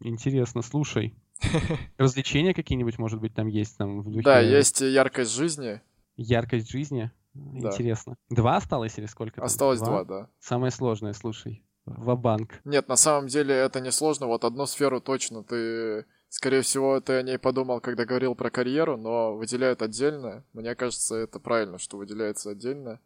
Интересно, 0.00 0.62
слушай. 0.62 1.14
Развлечения 1.98 2.54
какие-нибудь, 2.54 2.98
может 2.98 3.20
быть, 3.20 3.34
там 3.34 3.46
есть 3.46 3.76
там 3.76 4.00
в 4.02 4.10
духе 4.10 4.22
Да, 4.22 4.40
есть 4.40 4.80
яркость 4.80 5.32
жизни. 5.32 5.80
яркость 6.16 6.70
жизни. 6.70 7.10
Да. 7.34 7.68
Интересно. 7.68 8.16
Два 8.30 8.56
осталось 8.56 8.98
или 8.98 9.06
сколько? 9.06 9.36
там? 9.36 9.44
Осталось 9.44 9.80
два, 9.80 10.04
да. 10.04 10.30
Самое 10.38 10.70
сложное, 10.70 11.12
слушай. 11.12 11.62
Ва-банк. 11.84 12.60
Нет, 12.64 12.88
на 12.88 12.96
самом 12.96 13.28
деле 13.28 13.54
это 13.54 13.80
не 13.80 13.92
сложно. 13.92 14.26
Вот 14.26 14.44
одну 14.44 14.66
сферу 14.66 15.00
точно 15.00 15.44
ты... 15.44 16.06
Скорее 16.28 16.62
всего, 16.62 17.00
ты 17.00 17.12
о 17.14 17.22
ней 17.22 17.38
подумал, 17.38 17.80
когда 17.80 18.04
говорил 18.04 18.34
про 18.34 18.50
карьеру, 18.50 18.96
но 18.96 19.36
выделяют 19.36 19.80
отдельно. 19.80 20.44
Мне 20.52 20.74
кажется, 20.74 21.14
это 21.14 21.38
правильно, 21.38 21.78
что 21.78 21.98
выделяется 21.98 22.50
отдельно. 22.50 23.00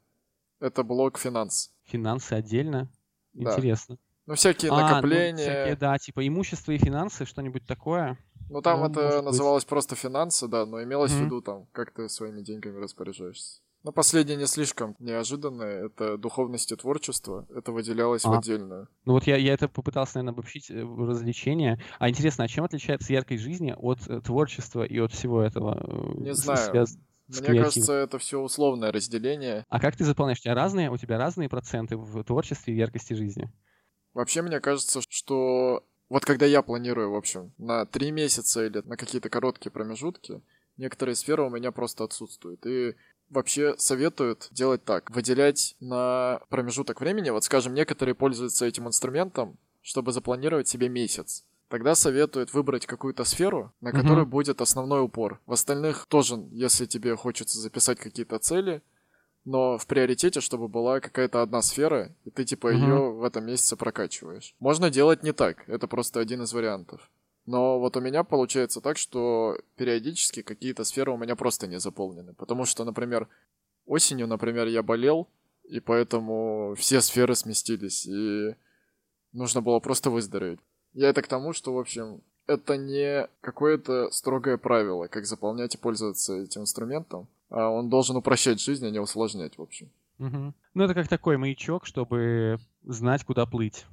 Это 0.58 0.82
блок 0.82 1.18
финанс. 1.18 1.70
Финансы 1.84 2.32
отдельно. 2.32 2.90
Да. 3.34 3.52
Интересно. 3.52 3.98
Ну, 4.26 4.34
всякие 4.34 4.70
А, 4.70 4.74
ну, 4.74 4.80
накопления. 4.82 5.36
всякие, 5.36 5.76
да, 5.76 5.98
типа 5.98 6.26
имущество 6.26 6.72
и 6.72 6.78
финансы, 6.78 7.24
что-нибудь 7.24 7.66
такое. 7.66 8.18
Ну, 8.48 8.62
там 8.62 8.80
Ну, 8.80 8.86
это 8.86 9.00
может 9.00 9.16
быть. 9.16 9.24
называлось 9.24 9.64
просто 9.64 9.96
финансы, 9.96 10.48
да, 10.48 10.66
но 10.66 10.82
имелось 10.82 11.12
в 11.12 11.16
Мгм. 11.16 11.24
виду 11.24 11.42
там, 11.42 11.66
как 11.72 11.92
ты 11.92 12.08
своими 12.08 12.42
деньгами 12.42 12.78
распоряжаешься. 12.80 13.60
Но 13.82 13.92
последнее 13.92 14.36
не 14.36 14.46
слишком 14.46 14.94
неожиданное. 14.98 15.86
Это 15.86 16.18
духовность 16.18 16.70
и 16.70 16.76
творчество. 16.76 17.46
Это 17.54 17.72
выделялось 17.72 18.24
а. 18.26 18.28
в 18.28 18.38
отдельную. 18.38 18.88
Ну 19.06 19.14
вот 19.14 19.24
я, 19.26 19.36
я 19.36 19.54
это 19.54 19.68
попытался, 19.68 20.18
наверное, 20.18 20.34
обобщить 20.34 20.70
э, 20.70 20.84
в 20.84 21.08
развлечение. 21.08 21.80
А 21.98 22.10
интересно, 22.10 22.44
а 22.44 22.48
чем 22.48 22.64
отличается 22.64 23.12
яркость 23.12 23.42
жизни 23.42 23.74
от 23.74 24.06
э, 24.06 24.20
творчества 24.20 24.82
и 24.82 24.98
от 24.98 25.12
всего 25.12 25.40
этого? 25.40 25.80
Э, 25.82 26.20
не 26.20 26.34
знаю. 26.34 26.58
Связ... 26.70 26.98
Мне 27.28 27.62
кажется, 27.62 27.94
это 27.94 28.18
все 28.18 28.38
условное 28.38 28.92
разделение. 28.92 29.64
А 29.68 29.80
как 29.80 29.96
ты 29.96 30.04
заполняешь? 30.04 30.40
У 30.40 30.42
тебя 30.42 30.54
разные, 30.54 30.90
у 30.90 30.98
тебя 30.98 31.16
разные 31.16 31.48
проценты 31.48 31.96
в 31.96 32.22
творчестве 32.24 32.74
и 32.74 32.76
в 32.76 32.78
яркости 32.80 33.14
жизни? 33.14 33.50
Вообще, 34.14 34.42
мне 34.42 34.60
кажется, 34.60 35.00
что 35.08 35.84
вот 36.08 36.24
когда 36.24 36.44
я 36.44 36.62
планирую, 36.62 37.12
в 37.12 37.16
общем, 37.16 37.52
на 37.58 37.86
три 37.86 38.10
месяца 38.10 38.66
или 38.66 38.82
на 38.84 38.96
какие-то 38.96 39.30
короткие 39.30 39.70
промежутки, 39.70 40.42
некоторые 40.76 41.14
сферы 41.14 41.44
у 41.44 41.50
меня 41.50 41.70
просто 41.70 42.04
отсутствуют. 42.04 42.66
И 42.66 42.96
вообще 43.28 43.76
советуют 43.78 44.48
делать 44.50 44.84
так. 44.84 45.10
Выделять 45.10 45.76
на 45.80 46.40
промежуток 46.48 47.00
времени, 47.00 47.30
вот 47.30 47.44
скажем, 47.44 47.74
некоторые 47.74 48.14
пользуются 48.14 48.66
этим 48.66 48.88
инструментом, 48.88 49.56
чтобы 49.80 50.12
запланировать 50.12 50.68
себе 50.68 50.88
месяц. 50.88 51.44
Тогда 51.68 51.94
советуют 51.94 52.52
выбрать 52.52 52.86
какую-то 52.86 53.22
сферу, 53.22 53.72
на 53.80 53.92
которую 53.92 54.26
mm 54.26 54.30
будет 54.30 54.60
основной 54.60 55.02
упор. 55.02 55.40
В 55.46 55.52
остальных 55.52 56.06
тоже, 56.06 56.44
если 56.50 56.86
тебе 56.86 57.14
хочется 57.14 57.60
записать 57.60 58.00
какие-то 58.00 58.40
цели, 58.40 58.82
но 59.44 59.78
в 59.78 59.86
приоритете, 59.86 60.40
чтобы 60.40 60.68
была 60.68 61.00
какая-то 61.00 61.42
одна 61.42 61.62
сфера, 61.62 62.14
и 62.24 62.30
ты 62.30 62.44
типа 62.44 62.72
mm 62.72 62.78
ее 62.78 63.12
в 63.12 63.24
этом 63.24 63.46
месяце 63.46 63.76
прокачиваешь. 63.76 64.54
Можно 64.60 64.90
делать 64.90 65.22
не 65.22 65.32
так, 65.32 65.68
это 65.68 65.86
просто 65.86 66.20
один 66.20 66.42
из 66.42 66.52
вариантов. 66.52 67.10
Но 67.46 67.80
вот 67.80 67.96
у 67.96 68.00
меня 68.00 68.22
получается 68.22 68.80
так, 68.80 68.98
что 68.98 69.58
периодически 69.76 70.42
какие-то 70.42 70.84
сферы 70.84 71.12
у 71.12 71.16
меня 71.16 71.36
просто 71.36 71.66
не 71.66 71.80
заполнены. 71.80 72.34
Потому 72.34 72.64
что, 72.64 72.84
например, 72.84 73.28
осенью, 73.86 74.28
например, 74.28 74.66
я 74.68 74.82
болел, 74.82 75.28
и 75.64 75.80
поэтому 75.80 76.74
все 76.76 77.00
сферы 77.00 77.34
сместились, 77.34 78.06
и 78.06 78.54
нужно 79.32 79.62
было 79.62 79.80
просто 79.80 80.10
выздороветь. 80.10 80.60
Я 80.92 81.08
это 81.08 81.22
к 81.22 81.28
тому, 81.28 81.52
что, 81.52 81.72
в 81.72 81.78
общем, 81.78 82.22
это 82.50 82.76
не 82.76 83.28
какое-то 83.40 84.10
строгое 84.10 84.56
правило, 84.56 85.06
как 85.06 85.24
заполнять 85.24 85.74
и 85.76 85.78
пользоваться 85.78 86.34
этим 86.34 86.62
инструментом, 86.62 87.28
а 87.48 87.68
он 87.68 87.88
должен 87.88 88.16
упрощать 88.16 88.60
жизнь, 88.60 88.84
а 88.86 88.90
не 88.90 88.98
усложнять, 88.98 89.56
в 89.56 89.62
общем. 89.62 89.88
Угу. 90.18 90.54
Ну, 90.74 90.84
это 90.84 90.94
как 90.94 91.08
такой 91.08 91.36
маячок, 91.36 91.86
чтобы 91.86 92.58
знать, 92.82 93.24
куда 93.24 93.46
плыть. 93.46 93.86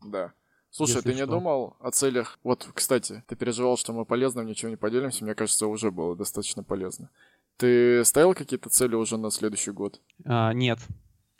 Да. 0.00 0.32
Слушай, 0.70 0.96
Если 0.96 1.10
ты 1.10 1.12
что. 1.16 1.20
не 1.20 1.26
думал 1.26 1.76
о 1.80 1.90
целях? 1.90 2.38
Вот, 2.44 2.68
кстати, 2.72 3.24
ты 3.26 3.34
переживал, 3.34 3.76
что 3.76 3.92
мы 3.92 4.04
полезным 4.04 4.46
ничего 4.46 4.70
не 4.70 4.76
поделимся. 4.76 5.24
Мне 5.24 5.34
кажется, 5.34 5.66
уже 5.66 5.90
было 5.90 6.14
достаточно 6.14 6.62
полезно. 6.62 7.10
Ты 7.56 8.04
ставил 8.04 8.34
какие-то 8.34 8.70
цели 8.70 8.94
уже 8.94 9.16
на 9.16 9.30
следующий 9.30 9.72
год? 9.72 10.00
А, 10.24 10.52
нет. 10.52 10.78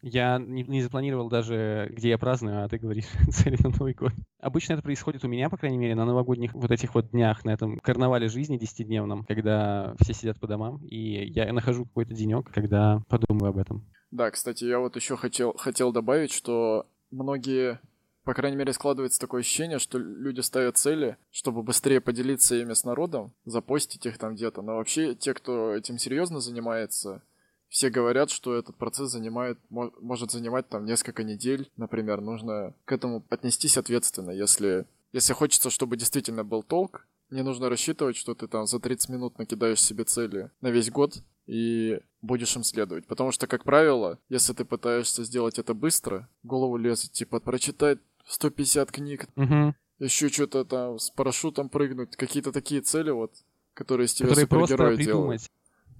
Я 0.00 0.38
не, 0.38 0.62
не 0.62 0.82
запланировал 0.82 1.28
даже, 1.28 1.88
где 1.92 2.10
я 2.10 2.18
праздную, 2.18 2.64
а 2.64 2.68
ты 2.68 2.78
говоришь 2.78 3.06
цели 3.30 3.56
на 3.62 3.70
Новый 3.70 3.94
год. 3.94 4.12
Обычно 4.40 4.74
это 4.74 4.82
происходит 4.82 5.24
у 5.24 5.28
меня, 5.28 5.50
по 5.50 5.56
крайней 5.56 5.78
мере, 5.78 5.94
на 5.94 6.04
новогодних 6.04 6.54
вот 6.54 6.70
этих 6.70 6.94
вот 6.94 7.10
днях, 7.10 7.44
на 7.44 7.50
этом 7.50 7.78
карнавале 7.78 8.28
жизни 8.28 8.58
десятидневном, 8.58 9.24
когда 9.24 9.94
все 10.00 10.14
сидят 10.14 10.38
по 10.38 10.46
домам, 10.46 10.84
и 10.84 11.26
я 11.26 11.52
нахожу 11.52 11.84
какой-то 11.86 12.14
денек, 12.14 12.50
когда 12.50 13.02
подумаю 13.08 13.50
об 13.50 13.58
этом. 13.58 13.84
Да, 14.10 14.30
кстати, 14.30 14.64
я 14.64 14.78
вот 14.78 14.96
еще 14.96 15.16
хотел, 15.16 15.54
хотел 15.56 15.92
добавить, 15.92 16.32
что 16.32 16.86
многие 17.10 17.80
по 18.28 18.34
крайней 18.34 18.58
мере, 18.58 18.74
складывается 18.74 19.18
такое 19.18 19.40
ощущение, 19.40 19.78
что 19.78 19.96
люди 19.96 20.40
ставят 20.40 20.76
цели, 20.76 21.16
чтобы 21.30 21.62
быстрее 21.62 22.02
поделиться 22.02 22.56
ими 22.56 22.74
с 22.74 22.84
народом, 22.84 23.32
запостить 23.46 24.04
их 24.04 24.18
там 24.18 24.34
где-то. 24.34 24.60
Но 24.60 24.76
вообще, 24.76 25.14
те, 25.14 25.32
кто 25.32 25.74
этим 25.74 25.96
серьезно 25.96 26.38
занимается, 26.40 27.22
все 27.68 27.90
говорят, 27.90 28.30
что 28.30 28.54
этот 28.54 28.76
процесс 28.76 29.10
занимает, 29.10 29.58
может 29.68 30.30
занимать 30.30 30.68
там 30.68 30.84
несколько 30.84 31.22
недель, 31.22 31.70
например. 31.76 32.20
Нужно 32.20 32.74
к 32.84 32.92
этому 32.92 33.24
отнестись 33.28 33.76
ответственно. 33.76 34.30
Если, 34.30 34.86
если 35.12 35.32
хочется, 35.34 35.70
чтобы 35.70 35.96
действительно 35.96 36.44
был 36.44 36.62
толк, 36.62 37.06
не 37.30 37.42
нужно 37.42 37.68
рассчитывать, 37.68 38.16
что 38.16 38.34
ты 38.34 38.48
там 38.48 38.66
за 38.66 38.80
30 38.80 39.10
минут 39.10 39.38
накидаешь 39.38 39.82
себе 39.82 40.04
цели 40.04 40.50
на 40.60 40.70
весь 40.70 40.90
год 40.90 41.22
и 41.46 42.00
будешь 42.22 42.56
им 42.56 42.64
следовать. 42.64 43.06
Потому 43.06 43.32
что, 43.32 43.46
как 43.46 43.64
правило, 43.64 44.18
если 44.28 44.54
ты 44.54 44.64
пытаешься 44.64 45.24
сделать 45.24 45.58
это 45.58 45.74
быстро, 45.74 46.28
в 46.42 46.46
голову 46.46 46.76
лезет, 46.78 47.12
типа, 47.12 47.40
прочитать 47.40 47.98
150 48.26 48.90
книг, 48.90 49.26
угу. 49.36 49.74
еще 49.98 50.28
что-то 50.28 50.64
там 50.64 50.98
с 50.98 51.10
парашютом 51.10 51.68
прыгнуть, 51.68 52.16
какие-то 52.16 52.52
такие 52.52 52.80
цели 52.80 53.10
вот, 53.10 53.32
которые 53.74 54.06
из 54.06 54.14
тебя 54.14 54.28
которые 54.28 54.46
просто 54.46 54.76
придумать. 54.76 55.50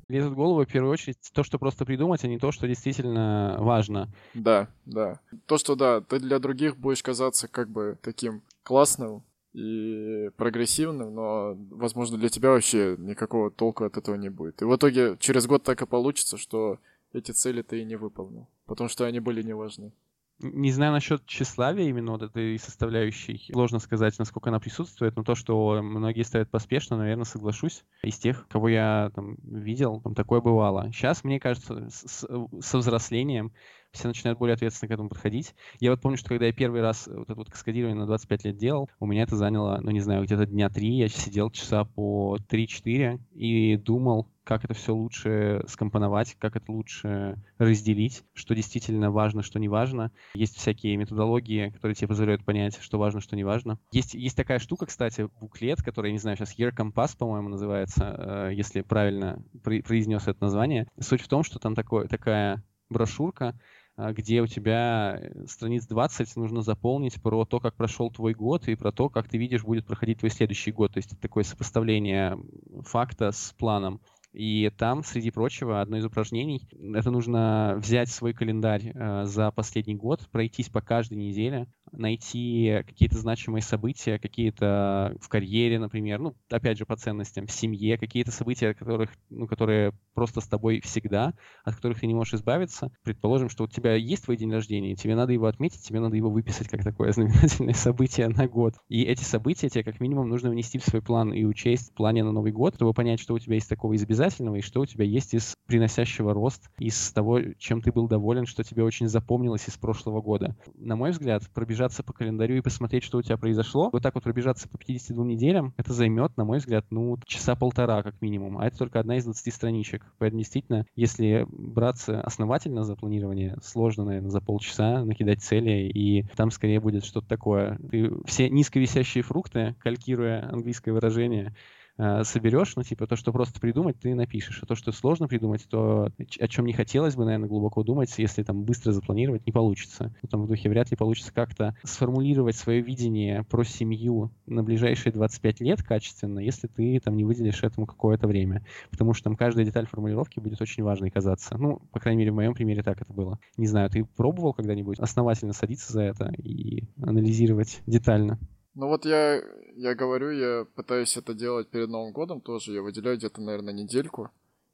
Лезут 0.08 0.32
в 0.32 0.36
голову, 0.36 0.64
в 0.64 0.72
первую 0.72 0.92
очередь, 0.92 1.18
то, 1.34 1.42
что 1.42 1.58
просто 1.58 1.84
придумать, 1.84 2.24
а 2.24 2.28
не 2.28 2.38
то, 2.38 2.50
что 2.50 2.66
действительно 2.66 3.56
важно. 3.58 4.08
Да, 4.32 4.68
да. 4.86 5.20
То, 5.46 5.58
что, 5.58 5.74
да, 5.74 6.00
ты 6.00 6.18
для 6.18 6.38
других 6.38 6.78
будешь 6.78 7.02
казаться 7.02 7.46
как 7.46 7.68
бы 7.68 7.98
таким 8.00 8.42
классным 8.62 9.22
и 9.52 10.30
прогрессивным, 10.36 11.14
но, 11.14 11.56
возможно, 11.70 12.16
для 12.16 12.30
тебя 12.30 12.50
вообще 12.50 12.96
никакого 12.98 13.50
толку 13.50 13.84
от 13.84 13.98
этого 13.98 14.14
не 14.14 14.30
будет. 14.30 14.62
И 14.62 14.64
в 14.64 14.74
итоге 14.74 15.16
через 15.20 15.46
год 15.46 15.62
так 15.62 15.82
и 15.82 15.86
получится, 15.86 16.38
что 16.38 16.78
эти 17.12 17.32
цели 17.32 17.60
ты 17.60 17.80
и 17.80 17.84
не 17.84 17.96
выполнил, 17.96 18.46
потому 18.64 18.88
что 18.88 19.04
они 19.04 19.20
были 19.20 19.42
не 19.42 19.54
важны. 19.54 19.92
Не 20.40 20.70
знаю 20.70 20.92
насчет 20.92 21.26
тщеславия 21.26 21.88
именно 21.88 22.12
вот 22.12 22.22
этой 22.22 22.58
составляющей. 22.58 23.50
Сложно 23.52 23.80
сказать, 23.80 24.18
насколько 24.18 24.50
она 24.50 24.60
присутствует, 24.60 25.16
но 25.16 25.24
то, 25.24 25.34
что 25.34 25.82
многие 25.82 26.22
ставят 26.22 26.48
поспешно, 26.48 26.96
наверное, 26.96 27.24
соглашусь. 27.24 27.84
Из 28.02 28.18
тех, 28.18 28.46
кого 28.48 28.68
я 28.68 29.10
там 29.16 29.36
видел, 29.42 30.00
там 30.00 30.14
такое 30.14 30.40
бывало. 30.40 30.92
Сейчас, 30.92 31.24
мне 31.24 31.40
кажется, 31.40 31.88
с, 31.90 32.26
со 32.60 32.78
взрослением 32.78 33.52
все 33.92 34.08
начинают 34.08 34.38
более 34.38 34.54
ответственно 34.54 34.88
к 34.88 34.92
этому 34.92 35.08
подходить. 35.08 35.54
Я 35.80 35.90
вот 35.90 36.00
помню, 36.00 36.18
что 36.18 36.28
когда 36.28 36.46
я 36.46 36.52
первый 36.52 36.80
раз 36.80 37.06
вот 37.06 37.24
это 37.24 37.34
вот 37.34 37.50
каскадирование 37.50 37.98
на 37.98 38.06
25 38.06 38.44
лет 38.44 38.56
делал, 38.56 38.90
у 39.00 39.06
меня 39.06 39.22
это 39.22 39.36
заняло, 39.36 39.78
ну 39.82 39.90
не 39.90 40.00
знаю, 40.00 40.24
где-то 40.24 40.46
дня 40.46 40.68
три, 40.68 40.96
я 40.96 41.08
сидел 41.08 41.50
часа 41.50 41.84
по 41.84 42.38
3-4 42.48 43.20
и 43.34 43.76
думал, 43.76 44.28
как 44.48 44.64
это 44.64 44.72
все 44.72 44.94
лучше 44.94 45.62
скомпоновать, 45.68 46.34
как 46.38 46.56
это 46.56 46.72
лучше 46.72 47.36
разделить, 47.58 48.24
что 48.32 48.54
действительно 48.54 49.10
важно, 49.10 49.42
что 49.42 49.58
не 49.58 49.68
важно. 49.68 50.10
Есть 50.34 50.56
всякие 50.56 50.96
методологии, 50.96 51.68
которые 51.68 51.94
тебе 51.94 52.08
позволяют 52.08 52.46
понять, 52.46 52.78
что 52.80 52.98
важно, 52.98 53.20
что 53.20 53.36
не 53.36 53.44
важно. 53.44 53.78
Есть, 53.92 54.14
есть 54.14 54.38
такая 54.38 54.58
штука, 54.58 54.86
кстати, 54.86 55.28
буклет, 55.38 55.82
который, 55.82 56.06
я 56.06 56.12
не 56.12 56.18
знаю, 56.18 56.38
сейчас 56.38 56.58
Year 56.58 56.74
Compass, 56.74 57.14
по-моему, 57.18 57.50
называется, 57.50 58.48
э, 58.48 58.54
если 58.54 58.80
правильно 58.80 59.42
произнес 59.62 60.26
это 60.28 60.42
название. 60.42 60.88
Суть 60.98 61.20
в 61.20 61.28
том, 61.28 61.42
что 61.42 61.58
там 61.58 61.74
такое, 61.74 62.08
такая 62.08 62.64
брошюрка, 62.88 63.54
где 63.98 64.40
у 64.40 64.46
тебя 64.46 65.18
э, 65.20 65.46
страниц 65.46 65.86
20 65.86 66.36
нужно 66.36 66.62
заполнить 66.62 67.20
про 67.20 67.44
то, 67.44 67.58
как 67.58 67.74
прошел 67.74 68.10
твой 68.10 68.32
год 68.32 68.68
и 68.68 68.76
про 68.76 68.92
то, 68.92 69.08
как 69.08 69.28
ты 69.28 69.38
видишь, 69.38 69.64
будет 69.64 69.86
проходить 69.86 70.20
твой 70.20 70.30
следующий 70.30 70.70
год. 70.70 70.92
То 70.92 70.98
есть 70.98 71.12
это 71.12 71.20
такое 71.20 71.42
сопоставление 71.44 72.38
факта 72.84 73.32
с 73.32 73.54
планом. 73.58 74.00
И 74.32 74.70
там, 74.76 75.02
среди 75.02 75.30
прочего, 75.30 75.80
одно 75.80 75.96
из 75.96 76.04
упражнений, 76.04 76.68
это 76.94 77.10
нужно 77.10 77.74
взять 77.78 78.08
свой 78.08 78.34
календарь 78.34 78.92
э, 78.94 79.24
за 79.24 79.50
последний 79.50 79.96
год, 79.96 80.28
пройтись 80.30 80.68
по 80.68 80.80
каждой 80.80 81.18
неделе, 81.18 81.66
найти 81.92 82.82
какие-то 82.86 83.18
значимые 83.18 83.62
события, 83.62 84.18
какие-то 84.18 85.16
в 85.20 85.28
карьере, 85.28 85.78
например, 85.78 86.18
ну, 86.20 86.36
опять 86.50 86.78
же, 86.78 86.86
по 86.86 86.96
ценностям, 86.96 87.46
в 87.46 87.52
семье, 87.52 87.98
какие-то 87.98 88.30
события, 88.30 88.74
которых, 88.74 89.10
ну, 89.30 89.46
которые 89.46 89.92
просто 90.14 90.40
с 90.40 90.48
тобой 90.48 90.80
всегда, 90.80 91.34
от 91.64 91.76
которых 91.76 92.00
ты 92.00 92.06
не 92.06 92.14
можешь 92.14 92.34
избавиться. 92.34 92.90
Предположим, 93.04 93.48
что 93.48 93.64
у 93.64 93.68
тебя 93.68 93.94
есть 93.94 94.24
твой 94.24 94.36
день 94.36 94.52
рождения, 94.52 94.96
тебе 94.96 95.14
надо 95.14 95.32
его 95.32 95.46
отметить, 95.46 95.82
тебе 95.82 96.00
надо 96.00 96.16
его 96.16 96.30
выписать 96.30 96.68
как 96.68 96.82
такое 96.82 97.12
знаменательное 97.12 97.74
событие 97.74 98.28
на 98.28 98.48
год. 98.48 98.74
И 98.88 99.02
эти 99.02 99.22
события 99.22 99.68
тебе 99.68 99.84
как 99.84 100.00
минимум 100.00 100.28
нужно 100.28 100.50
внести 100.50 100.78
в 100.78 100.84
свой 100.84 101.02
план 101.02 101.32
и 101.32 101.44
учесть 101.44 101.90
в 101.90 101.94
плане 101.94 102.24
на 102.24 102.32
Новый 102.32 102.52
год, 102.52 102.74
чтобы 102.74 102.92
понять, 102.92 103.20
что 103.20 103.34
у 103.34 103.38
тебя 103.38 103.54
есть 103.54 103.68
такого 103.68 103.92
из 103.92 104.02
обязательного 104.02 104.56
и 104.56 104.60
что 104.60 104.80
у 104.80 104.86
тебя 104.86 105.04
есть 105.04 105.34
из 105.34 105.54
приносящего 105.66 106.32
рост, 106.34 106.70
из 106.78 107.12
того, 107.12 107.40
чем 107.58 107.82
ты 107.82 107.92
был 107.92 108.08
доволен, 108.08 108.46
что 108.46 108.64
тебе 108.64 108.82
очень 108.82 109.08
запомнилось 109.08 109.68
из 109.68 109.76
прошлого 109.76 110.20
года. 110.20 110.56
На 110.74 110.96
мой 110.96 111.10
взгляд, 111.10 111.42
пробежаться 111.78 112.02
по 112.02 112.12
календарю 112.12 112.56
и 112.56 112.60
посмотреть, 112.60 113.04
что 113.04 113.18
у 113.18 113.22
тебя 113.22 113.36
произошло, 113.36 113.88
вот 113.92 114.02
так 114.02 114.16
вот 114.16 114.24
пробежаться 114.24 114.68
по 114.68 114.78
52 114.78 115.24
неделям, 115.24 115.74
это 115.76 115.92
займет, 115.92 116.36
на 116.36 116.44
мой 116.44 116.58
взгляд, 116.58 116.84
ну, 116.90 117.16
часа 117.24 117.54
полтора 117.54 118.02
как 118.02 118.20
минимум, 118.20 118.58
а 118.58 118.66
это 118.66 118.78
только 118.78 118.98
одна 118.98 119.16
из 119.16 119.24
20 119.24 119.54
страничек. 119.54 120.04
Поэтому 120.18 120.40
действительно, 120.40 120.86
если 120.96 121.46
браться 121.48 122.20
основательно 122.20 122.82
за 122.82 122.96
планирование, 122.96 123.56
сложно, 123.62 124.04
наверное, 124.04 124.30
за 124.30 124.40
полчаса 124.40 125.04
накидать 125.04 125.40
цели, 125.40 125.88
и 125.88 126.24
там 126.34 126.50
скорее 126.50 126.80
будет 126.80 127.04
что-то 127.04 127.28
такое. 127.28 127.78
Ты 127.90 128.10
все 128.26 128.50
низковисящие 128.50 129.22
фрукты, 129.22 129.76
калькируя 129.78 130.50
английское 130.50 130.90
выражение, 130.90 131.54
э, 131.98 132.24
соберешь, 132.24 132.74
ну, 132.76 132.82
типа, 132.82 133.06
то, 133.06 133.16
что 133.16 133.32
просто 133.32 133.60
придумать, 133.60 133.98
ты 134.00 134.14
напишешь. 134.14 134.60
А 134.62 134.66
то, 134.66 134.74
что 134.74 134.92
сложно 134.92 135.28
придумать, 135.28 135.66
то, 135.68 136.08
о 136.40 136.48
чем 136.48 136.66
не 136.66 136.72
хотелось 136.72 137.16
бы, 137.16 137.24
наверное, 137.24 137.48
глубоко 137.48 137.82
думать, 137.82 138.12
если 138.18 138.42
там 138.42 138.64
быстро 138.64 138.92
запланировать, 138.92 139.46
не 139.46 139.52
получится. 139.52 140.14
Ну, 140.22 140.28
там 140.28 140.42
в 140.42 140.48
духе 140.48 140.68
вряд 140.68 140.90
ли 140.90 140.96
получится 140.96 141.32
как-то 141.32 141.76
сформулировать 141.82 142.56
свое 142.56 142.80
видение 142.80 143.44
про 143.44 143.64
семью 143.64 144.30
на 144.46 144.62
ближайшие 144.62 145.12
25 145.12 145.60
лет 145.60 145.82
качественно, 145.82 146.38
если 146.38 146.68
ты 146.68 147.00
там 147.00 147.16
не 147.16 147.24
выделишь 147.24 147.62
этому 147.62 147.86
какое-то 147.86 148.26
время. 148.26 148.64
Потому 148.90 149.14
что 149.14 149.24
там 149.24 149.36
каждая 149.36 149.64
деталь 149.64 149.86
формулировки 149.86 150.40
будет 150.40 150.60
очень 150.60 150.82
важной 150.82 151.10
казаться. 151.10 151.56
Ну, 151.58 151.80
по 151.92 152.00
крайней 152.00 152.20
мере, 152.20 152.32
в 152.32 152.36
моем 152.36 152.54
примере 152.54 152.82
так 152.82 153.00
это 153.00 153.12
было. 153.12 153.38
Не 153.56 153.66
знаю, 153.66 153.90
ты 153.90 154.04
пробовал 154.04 154.54
когда-нибудь 154.54 154.98
основательно 154.98 155.52
садиться 155.52 155.92
за 155.92 156.02
это 156.02 156.32
и 156.38 156.84
анализировать 157.02 157.82
детально? 157.86 158.38
Ну 158.78 158.86
вот 158.86 159.04
я, 159.04 159.42
я 159.74 159.96
говорю, 159.96 160.30
я 160.30 160.64
пытаюсь 160.76 161.16
это 161.16 161.34
делать 161.34 161.68
перед 161.68 161.88
Новым 161.88 162.12
годом 162.12 162.40
тоже. 162.40 162.74
Я 162.74 162.80
выделяю 162.80 163.16
где-то, 163.16 163.40
наверное, 163.42 163.74
недельку. 163.74 164.30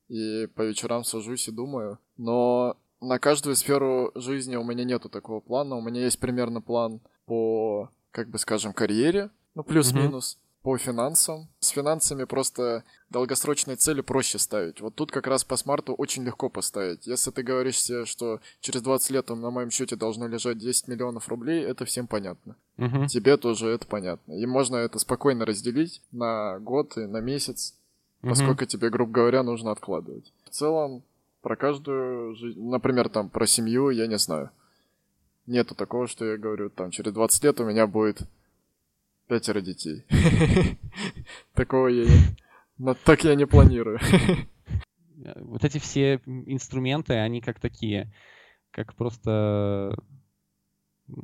И 0.09 0.47
по 0.55 0.61
вечерам 0.61 1.05
сажусь 1.05 1.49
и 1.49 1.51
думаю. 1.51 1.99
Но 2.19 2.77
на 3.01 3.19
каждую 3.19 3.57
сферу 3.57 4.13
жизни 4.15 4.57
у 4.57 4.63
меня 4.63 4.85
нету 4.85 5.09
такого 5.09 5.41
плана. 5.41 5.77
У 5.77 5.81
меня 5.81 6.03
есть 6.03 6.21
примерно 6.21 6.61
план 6.61 7.01
по, 7.25 7.89
как 8.11 8.29
бы 8.29 8.37
скажем, 8.37 8.75
карьере, 8.75 9.31
ну 9.55 9.65
плюс-минус, 9.65 10.37
mm-hmm. 10.37 10.44
По 10.65 10.79
финансам. 10.79 11.47
С 11.61 11.69
финансами 11.69 12.25
просто 12.25 12.85
долгосрочные 13.11 13.77
цели 13.77 14.01
проще 14.01 14.39
ставить. 14.39 14.81
Вот 14.81 14.95
тут 14.95 15.13
как 15.13 15.27
раз 15.27 15.45
по 15.45 15.57
смарту 15.57 15.93
очень 15.93 16.25
легко 16.25 16.49
поставить. 16.49 17.07
Если 17.07 17.31
ты 17.31 17.43
говоришь 17.43 17.79
себе, 17.79 18.07
что 18.07 18.41
через 18.61 18.81
20 18.81 19.11
лет 19.11 19.29
на 19.29 19.51
моем 19.51 19.71
счете 19.71 19.95
должно 19.95 20.27
лежать 20.27 20.57
10 20.57 20.89
миллионов 20.89 21.29
рублей, 21.29 21.63
это 21.63 21.85
всем 21.85 22.07
понятно. 22.07 22.57
Uh-huh. 22.79 23.07
Тебе 23.09 23.37
тоже 23.37 23.69
это 23.69 23.87
понятно. 23.87 24.33
И 24.33 24.47
можно 24.47 24.77
это 24.77 24.99
спокойно 24.99 25.45
разделить 25.45 26.01
на 26.13 26.59
год 26.61 26.97
и 26.97 27.01
на 27.01 27.21
месяц, 27.21 27.75
uh-huh. 28.23 28.31
поскольку 28.31 28.65
тебе, 28.65 28.89
грубо 28.89 29.13
говоря, 29.13 29.43
нужно 29.43 29.71
откладывать. 29.71 30.33
В 30.47 30.49
целом, 30.49 31.03
про 31.43 31.57
каждую 31.57 32.37
жизнь, 32.37 32.67
например, 32.67 33.11
там, 33.11 33.29
про 33.29 33.47
семью, 33.47 33.91
я 33.91 34.07
не 34.07 34.17
знаю. 34.17 34.49
Нету 35.47 35.75
такого, 35.75 36.09
что 36.09 36.25
я 36.25 36.39
говорю, 36.39 36.71
там, 36.71 36.91
через 36.91 37.13
20 37.13 37.45
лет 37.45 37.61
у 37.61 37.65
меня 37.65 37.87
будет 37.87 38.23
пятеро 39.27 39.61
детей. 39.61 40.05
Такого 41.55 41.89
я 41.89 42.05
не... 42.05 42.37
Но 42.79 42.95
так 42.95 43.25
я 43.25 43.35
не 43.35 43.47
планирую. 43.47 43.99
Вот 45.37 45.65
эти 45.65 45.79
все 45.79 46.21
инструменты, 46.27 47.15
они 47.15 47.41
как 47.41 47.59
такие, 47.59 48.13
как 48.71 48.95
просто 48.95 49.97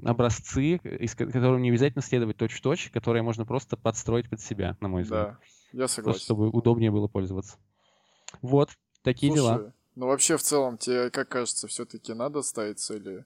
образцы, 0.04 0.76
из 0.76 1.14
которым 1.14 1.60
не 1.60 1.70
обязательно 1.70 2.00
следовать 2.00 2.36
точь-в-точь, 2.36 2.90
которые 2.92 3.22
можно 3.22 3.44
просто 3.44 3.76
подстроить 3.76 4.30
под 4.30 4.40
себя, 4.40 4.76
на 4.80 4.88
мой 4.88 5.02
взгляд. 5.02 5.36
Да, 5.72 5.80
я 5.82 5.88
согласен. 5.88 6.04
Просто, 6.04 6.22
чтобы 6.22 6.48
удобнее 6.48 6.90
было 6.90 7.08
пользоваться. 7.08 7.58
Вот, 8.40 8.70
такие 9.02 9.32
Слушай, 9.32 9.42
дела. 9.42 9.72
Ну 9.96 10.06
вообще 10.06 10.36
в 10.36 10.42
целом 10.42 10.78
тебе, 10.78 11.10
как 11.10 11.28
кажется, 11.28 11.66
все-таки 11.66 12.14
надо 12.14 12.42
ставить 12.42 12.78
цели? 12.78 13.24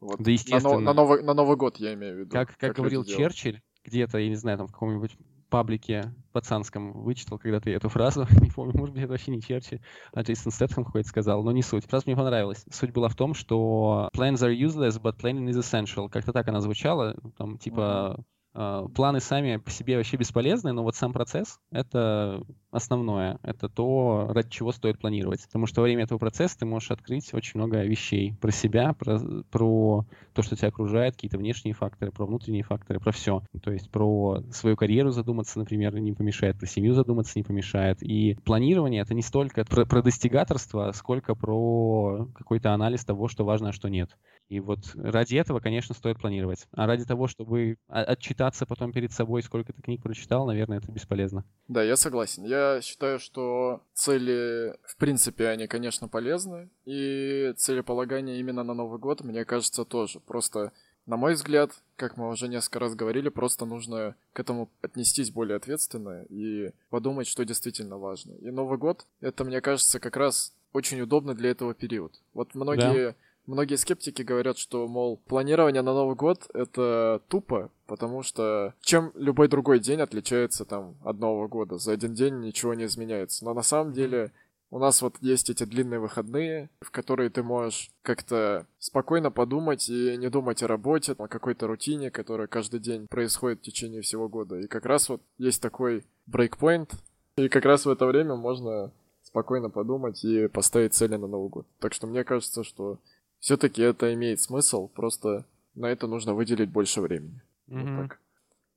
Вот, 0.00 0.20
да, 0.20 0.30
естественно. 0.30 0.78
На, 0.78 0.80
на, 0.80 0.94
Новый, 0.94 1.22
на 1.22 1.34
Новый 1.34 1.56
год 1.56 1.76
я 1.78 1.94
имею 1.94 2.16
в 2.16 2.18
виду. 2.20 2.30
Как, 2.30 2.48
как, 2.50 2.58
как 2.58 2.76
говорил 2.76 3.04
Черчилль, 3.04 3.62
где-то, 3.84 4.18
я 4.18 4.28
не 4.28 4.36
знаю, 4.36 4.58
там 4.58 4.66
в 4.66 4.72
каком-нибудь 4.72 5.16
паблике 5.50 6.12
пацанском 6.32 6.92
вычитал 7.04 7.38
когда-то 7.38 7.70
эту 7.70 7.88
фразу, 7.88 8.26
не 8.40 8.50
помню, 8.50 8.76
может 8.76 8.94
быть, 8.94 9.04
это 9.04 9.12
вообще 9.12 9.30
не 9.30 9.40
Черчилль, 9.40 9.80
а 10.12 10.22
Джейсон 10.22 10.50
Стэтхэм 10.50 10.84
какой-то 10.84 11.08
сказал, 11.08 11.44
но 11.44 11.52
не 11.52 11.62
суть. 11.62 11.86
Фраза 11.86 12.04
мне 12.06 12.16
понравилась. 12.16 12.64
Суть 12.70 12.90
была 12.90 13.08
в 13.08 13.14
том, 13.14 13.34
что 13.34 14.08
plans 14.16 14.42
are 14.42 14.52
useless, 14.52 15.00
but 15.00 15.16
planning 15.16 15.48
is 15.48 15.58
essential. 15.58 16.08
Как-то 16.08 16.32
так 16.32 16.48
она 16.48 16.60
звучала, 16.60 17.16
там, 17.36 17.58
типа, 17.58 18.24
а, 18.54 18.86
планы 18.88 19.20
сами 19.20 19.56
по 19.56 19.70
себе 19.70 19.96
вообще 19.96 20.16
бесполезны, 20.16 20.72
но 20.72 20.82
вот 20.82 20.94
сам 20.94 21.12
процесс— 21.12 21.58
это 21.70 22.42
основное. 22.74 23.38
Это 23.42 23.68
то, 23.68 24.28
ради 24.30 24.50
чего 24.50 24.72
стоит 24.72 24.98
планировать. 24.98 25.44
Потому 25.46 25.66
что 25.66 25.80
во 25.80 25.84
время 25.84 26.04
этого 26.04 26.18
процесса 26.18 26.58
ты 26.58 26.66
можешь 26.66 26.90
открыть 26.90 27.32
очень 27.32 27.58
много 27.58 27.82
вещей 27.82 28.34
про 28.40 28.50
себя, 28.50 28.92
про, 28.92 29.18
про 29.50 30.04
то, 30.34 30.42
что 30.42 30.56
тебя 30.56 30.68
окружает, 30.68 31.14
какие-то 31.14 31.38
внешние 31.38 31.74
факторы, 31.74 32.10
про 32.10 32.26
внутренние 32.26 32.62
факторы, 32.62 33.00
про 33.00 33.12
все. 33.12 33.42
То 33.62 33.72
есть 33.72 33.90
про 33.90 34.42
свою 34.52 34.76
карьеру 34.76 35.10
задуматься, 35.10 35.58
например, 35.58 35.98
не 35.98 36.12
помешает, 36.12 36.58
про 36.58 36.66
семью 36.66 36.94
задуматься 36.94 37.38
не 37.38 37.44
помешает. 37.44 38.02
И 38.02 38.36
планирование— 38.44 39.02
это 39.02 39.14
не 39.14 39.22
столько 39.22 39.64
про, 39.64 39.86
про 39.86 40.02
достигаторство, 40.02 40.92
сколько 40.92 41.34
про 41.34 42.28
какой-то 42.34 42.72
анализ 42.72 43.04
того, 43.04 43.28
что 43.28 43.44
важно, 43.44 43.68
а 43.68 43.72
что 43.72 43.88
нет. 43.88 44.10
И 44.48 44.60
вот 44.60 44.78
ради 44.94 45.36
этого, 45.36 45.60
конечно, 45.60 45.94
стоит 45.94 46.18
планировать. 46.18 46.66
А 46.72 46.86
ради 46.86 47.04
того, 47.04 47.28
чтобы 47.28 47.76
отчитаться 47.88 48.66
потом 48.66 48.92
перед 48.92 49.12
собой, 49.12 49.42
сколько 49.42 49.72
ты 49.72 49.80
книг 49.80 50.02
прочитал, 50.02 50.46
наверное, 50.46 50.78
это 50.78 50.92
бесполезно. 50.92 51.44
Да, 51.68 51.82
я 51.82 51.96
согласен. 51.96 52.44
Я 52.44 52.63
считаю, 52.82 53.18
что 53.18 53.82
цели, 53.92 54.76
в 54.84 54.96
принципе, 54.96 55.48
они, 55.48 55.66
конечно, 55.66 56.08
полезны. 56.08 56.68
И 56.84 57.52
целеполагание 57.56 58.38
именно 58.38 58.62
на 58.62 58.74
Новый 58.74 58.98
год, 58.98 59.22
мне 59.22 59.44
кажется, 59.44 59.84
тоже. 59.84 60.20
Просто, 60.20 60.72
на 61.06 61.16
мой 61.16 61.34
взгляд, 61.34 61.72
как 61.96 62.16
мы 62.16 62.28
уже 62.28 62.48
несколько 62.48 62.80
раз 62.80 62.94
говорили, 62.94 63.28
просто 63.28 63.66
нужно 63.66 64.16
к 64.32 64.40
этому 64.40 64.70
отнестись 64.82 65.30
более 65.30 65.56
ответственно 65.56 66.24
и 66.28 66.72
подумать, 66.90 67.26
что 67.26 67.44
действительно 67.44 67.98
важно. 67.98 68.32
И 68.32 68.50
Новый 68.50 68.78
год, 68.78 69.06
это, 69.20 69.44
мне 69.44 69.60
кажется, 69.60 70.00
как 70.00 70.16
раз 70.16 70.54
очень 70.72 71.00
удобно 71.00 71.34
для 71.34 71.50
этого 71.50 71.72
период. 71.72 72.20
Вот 72.34 72.54
многие 72.54 73.10
да. 73.10 73.16
Многие 73.46 73.76
скептики 73.76 74.22
говорят, 74.22 74.56
что, 74.56 74.88
мол, 74.88 75.18
планирование 75.26 75.82
на 75.82 75.92
Новый 75.92 76.16
год— 76.16 76.48
это 76.54 77.20
тупо, 77.28 77.70
потому 77.86 78.22
что 78.22 78.74
чем 78.80 79.12
любой 79.14 79.48
другой 79.48 79.80
день 79.80 80.00
отличается 80.00 80.64
там 80.64 80.96
от 81.04 81.18
Нового 81.18 81.46
года? 81.46 81.76
За 81.76 81.92
один 81.92 82.14
день 82.14 82.40
ничего 82.40 82.72
не 82.72 82.86
изменяется. 82.86 83.44
Но 83.44 83.52
на 83.52 83.62
самом 83.62 83.92
деле 83.92 84.32
у 84.70 84.78
нас 84.78 85.02
вот 85.02 85.16
есть 85.20 85.50
эти 85.50 85.64
длинные 85.64 86.00
выходные, 86.00 86.70
в 86.80 86.90
которые 86.90 87.28
ты 87.28 87.42
можешь 87.42 87.90
как-то 88.02 88.66
спокойно 88.78 89.30
подумать 89.30 89.88
и 89.90 90.16
не 90.16 90.30
думать 90.30 90.62
о 90.62 90.66
работе, 90.66 91.12
о 91.12 91.28
какой-то 91.28 91.66
рутине, 91.66 92.10
которая 92.10 92.46
каждый 92.46 92.80
день 92.80 93.06
происходит 93.06 93.60
в 93.60 93.62
течение 93.62 94.00
всего 94.00 94.28
года. 94.28 94.58
И 94.58 94.66
как 94.66 94.86
раз 94.86 95.08
вот 95.08 95.20
есть 95.36 95.60
такой 95.60 96.04
брейкпоинт, 96.26 96.92
и 97.36 97.48
как 97.48 97.66
раз 97.66 97.84
в 97.84 97.90
это 97.90 98.06
время 98.06 98.36
можно 98.36 98.90
спокойно 99.22 99.68
подумать 99.68 100.24
и 100.24 100.48
поставить 100.48 100.94
цели 100.94 101.16
на 101.16 101.26
Новый 101.26 101.50
год. 101.50 101.66
Так 101.78 101.92
что 101.92 102.06
мне 102.06 102.24
кажется, 102.24 102.64
что 102.64 102.98
все-таки 103.44 103.82
это 103.82 104.14
имеет 104.14 104.40
смысл, 104.40 104.88
просто 104.88 105.44
на 105.74 105.90
это 105.90 106.06
нужно 106.06 106.32
выделить 106.32 106.70
больше 106.70 107.02
времени. 107.02 107.42
Mm-hmm. 107.68 107.96
Вот 107.96 108.08
так. 108.08 108.20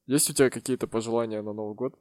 Есть 0.08 0.30
у 0.30 0.34
тебя 0.34 0.50
какие-то 0.50 0.88
пожелания 0.88 1.42
на 1.42 1.54
Новый 1.54 1.74
год? 1.74 1.98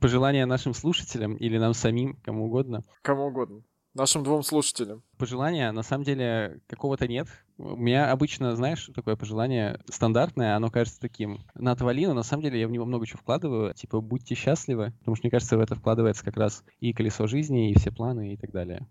Пожелания 0.00 0.46
нашим 0.46 0.72
слушателям 0.72 1.36
или 1.36 1.58
нам 1.58 1.74
самим, 1.74 2.16
кому 2.24 2.46
угодно? 2.46 2.82
Кому 3.02 3.26
угодно. 3.26 3.60
Нашим 3.92 4.24
двум 4.24 4.42
слушателям. 4.42 5.02
Пожелания, 5.18 5.70
на 5.70 5.82
самом 5.82 6.04
деле, 6.04 6.60
какого-то 6.66 7.06
нет. 7.06 7.28
У 7.58 7.76
меня 7.76 8.10
обычно, 8.10 8.56
знаешь, 8.56 8.90
такое 8.94 9.16
пожелание 9.16 9.78
стандартное, 9.90 10.56
оно 10.56 10.70
кажется 10.70 10.98
таким. 10.98 11.40
На 11.54 11.72
отвали, 11.72 12.06
но 12.06 12.14
на 12.14 12.22
самом 12.22 12.42
деле 12.42 12.58
я 12.58 12.68
в 12.68 12.70
него 12.70 12.86
много 12.86 13.06
чего 13.06 13.18
вкладываю. 13.18 13.74
Типа, 13.74 14.00
будьте 14.00 14.34
счастливы, 14.34 14.94
потому 15.00 15.14
что, 15.14 15.26
мне 15.26 15.30
кажется, 15.30 15.58
в 15.58 15.60
это 15.60 15.74
вкладывается 15.74 16.24
как 16.24 16.38
раз 16.38 16.64
и 16.80 16.94
колесо 16.94 17.26
жизни, 17.26 17.70
и 17.70 17.78
все 17.78 17.90
планы, 17.90 18.32
и 18.32 18.36
так 18.38 18.50
далее. 18.50 18.86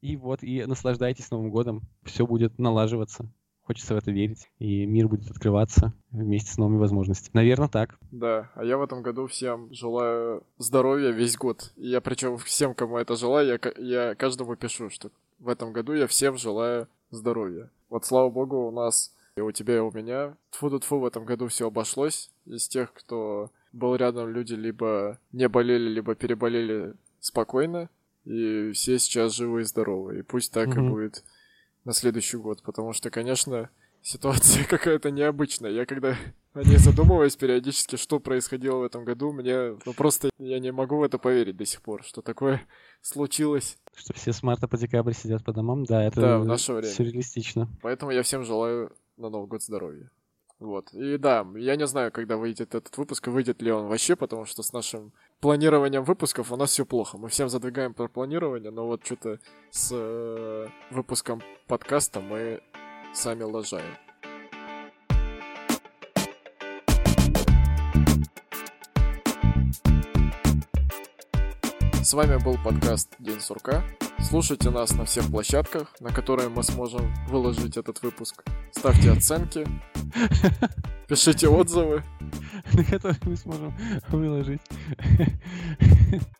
И 0.00 0.16
вот, 0.16 0.42
и 0.42 0.64
наслаждайтесь 0.66 1.30
Новым 1.30 1.50
годом. 1.50 1.82
Все 2.02 2.26
будет 2.26 2.58
налаживаться. 2.58 3.26
Хочется 3.64 3.94
в 3.94 3.98
это 3.98 4.10
верить. 4.10 4.50
И 4.58 4.84
мир 4.84 5.08
будет 5.08 5.30
открываться 5.30 5.94
вместе 6.10 6.52
с 6.52 6.58
новыми 6.58 6.78
возможностями. 6.78 7.30
Наверное, 7.32 7.68
так. 7.68 7.98
Да, 8.10 8.50
а 8.54 8.64
я 8.64 8.76
в 8.76 8.82
этом 8.82 9.02
году 9.02 9.26
всем 9.26 9.72
желаю 9.72 10.42
здоровья 10.58 11.10
весь 11.10 11.36
год. 11.36 11.72
И 11.76 11.88
я 11.88 12.00
причем 12.00 12.36
всем, 12.36 12.74
кому 12.74 12.98
это 12.98 13.16
желаю, 13.16 13.46
я, 13.46 13.72
я 13.78 14.14
каждому 14.14 14.54
пишу, 14.56 14.90
что 14.90 15.10
в 15.38 15.48
этом 15.48 15.72
году 15.72 15.94
я 15.94 16.06
всем 16.06 16.36
желаю 16.36 16.88
здоровья. 17.10 17.70
Вот 17.88 18.04
слава 18.04 18.28
богу, 18.28 18.68
у 18.68 18.70
нас 18.70 19.14
и 19.36 19.40
у 19.40 19.50
тебя, 19.50 19.76
и 19.76 19.80
у 19.80 19.90
меня. 19.90 20.36
Тфу-тфу, 20.52 20.98
в 20.98 21.06
этом 21.06 21.24
году 21.24 21.48
все 21.48 21.68
обошлось. 21.68 22.30
Из 22.44 22.68
тех, 22.68 22.92
кто 22.92 23.50
был 23.72 23.96
рядом, 23.96 24.28
люди 24.28 24.54
либо 24.54 25.18
не 25.32 25.48
болели, 25.48 25.88
либо 25.88 26.14
переболели 26.14 26.94
спокойно 27.20 27.88
и 28.24 28.72
все 28.72 28.98
сейчас 28.98 29.34
живы 29.34 29.62
и 29.62 29.64
здоровы. 29.64 30.18
И 30.18 30.22
пусть 30.22 30.52
так 30.52 30.68
mm-hmm. 30.68 30.86
и 30.86 30.88
будет 30.88 31.24
на 31.84 31.92
следующий 31.92 32.38
год, 32.38 32.62
потому 32.62 32.92
что, 32.92 33.10
конечно, 33.10 33.70
ситуация 34.02 34.64
какая-то 34.68 35.10
необычная. 35.10 35.70
Я 35.70 35.86
когда 35.86 36.16
о 36.54 36.62
ней 36.62 36.76
задумываюсь 36.76 37.36
периодически, 37.36 37.96
что 37.96 38.20
происходило 38.20 38.78
в 38.78 38.82
этом 38.84 39.04
году, 39.04 39.32
мне 39.32 39.76
ну, 39.84 39.92
просто 39.92 40.30
я 40.38 40.58
не 40.60 40.72
могу 40.72 40.98
в 40.98 41.02
это 41.02 41.18
поверить 41.18 41.56
до 41.56 41.66
сих 41.66 41.82
пор, 41.82 42.04
что 42.04 42.22
такое 42.22 42.62
случилось. 43.02 43.76
Что 43.94 44.14
все 44.14 44.32
с 44.32 44.42
марта 44.42 44.68
по 44.68 44.76
декабрь 44.76 45.12
сидят 45.12 45.44
по 45.44 45.52
домам, 45.52 45.84
да, 45.84 46.04
это 46.04 46.20
да, 46.20 46.38
в 46.38 46.46
наше 46.46 46.72
время. 46.72 46.92
сюрреалистично. 46.92 47.68
Поэтому 47.82 48.12
я 48.12 48.22
всем 48.22 48.44
желаю 48.44 48.92
на 49.16 49.30
Новый 49.30 49.48
год 49.48 49.62
здоровья. 49.62 50.10
Вот. 50.64 50.94
И 50.94 51.18
да, 51.18 51.46
я 51.56 51.76
не 51.76 51.86
знаю, 51.86 52.10
когда 52.10 52.38
выйдет 52.38 52.74
этот 52.74 52.96
выпуск, 52.96 53.26
выйдет 53.26 53.60
ли 53.60 53.70
он 53.70 53.86
вообще, 53.86 54.16
потому 54.16 54.46
что 54.46 54.62
с 54.62 54.72
нашим 54.72 55.12
планированием 55.40 56.04
выпусков 56.04 56.50
у 56.50 56.56
нас 56.56 56.70
все 56.70 56.86
плохо. 56.86 57.18
Мы 57.18 57.28
всем 57.28 57.50
задвигаем 57.50 57.92
про 57.92 58.08
планирование, 58.08 58.70
но 58.70 58.86
вот 58.86 59.04
что-то 59.04 59.40
с 59.70 59.90
э, 59.92 60.66
выпуском 60.90 61.42
подкаста 61.66 62.20
мы 62.20 62.62
сами 63.12 63.42
лажаем. 63.42 63.94
С 72.02 72.14
вами 72.14 72.42
был 72.42 72.56
подкаст 72.64 73.14
День 73.18 73.40
сурка. 73.40 73.84
Слушайте 74.18 74.70
нас 74.70 74.92
на 74.92 75.04
всех 75.04 75.30
площадках, 75.30 75.94
на 76.00 76.10
которые 76.10 76.48
мы 76.48 76.62
сможем 76.62 77.12
выложить 77.28 77.76
этот 77.76 78.02
выпуск. 78.02 78.44
Ставьте 78.76 79.10
оценки, 79.12 79.66
пишите 81.08 81.48
отзывы. 81.48 82.02
На 82.72 82.84
которые 82.84 83.18
мы 83.24 83.36
сможем 83.36 83.74
выложить. 84.08 84.60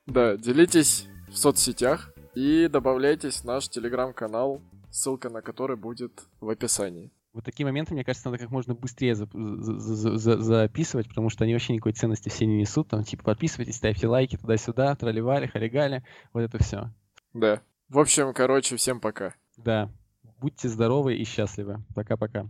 Да, 0.07 0.37
делитесь 0.37 1.07
в 1.29 1.37
соцсетях 1.37 2.13
и 2.35 2.69
добавляйтесь 2.69 3.37
в 3.41 3.45
наш 3.45 3.69
телеграм-канал, 3.69 4.61
ссылка 4.91 5.31
на 5.31 5.43
который 5.43 5.77
будет 5.77 6.25
в 6.41 6.49
описании. 6.49 7.13
Вот 7.33 7.45
такие 7.45 7.67
моменты, 7.67 7.95
мне 7.95 8.05
кажется, 8.05 8.29
надо 8.31 8.41
как 8.43 8.51
можно 8.51 8.75
быстрее 8.75 9.15
за- 9.17 9.29
за- 9.33 10.17
за- 10.19 10.39
записывать, 10.41 11.09
потому 11.09 11.31
что 11.31 11.45
они 11.45 11.53
вообще 11.53 11.73
никакой 11.73 11.93
ценности 11.93 12.29
все 12.29 12.47
не 12.47 12.57
несут. 12.59 12.89
Там, 12.89 13.03
типа, 13.03 13.25
подписывайтесь, 13.25 13.77
ставьте 13.77 14.07
лайки 14.07 14.37
туда-сюда, 14.37 14.95
тролливали, 14.95 15.47
харигали, 15.47 16.05
вот 16.33 16.43
это 16.43 16.63
все. 16.63 16.91
Да. 17.33 17.61
В 17.89 17.99
общем, 17.99 18.33
короче, 18.35 18.77
всем 18.77 19.01
пока. 19.01 19.35
Да. 19.57 19.91
Будьте 20.45 20.69
здоровы 20.69 21.17
и 21.17 21.25
счастливы. 21.25 21.83
Пока-пока. 21.95 22.47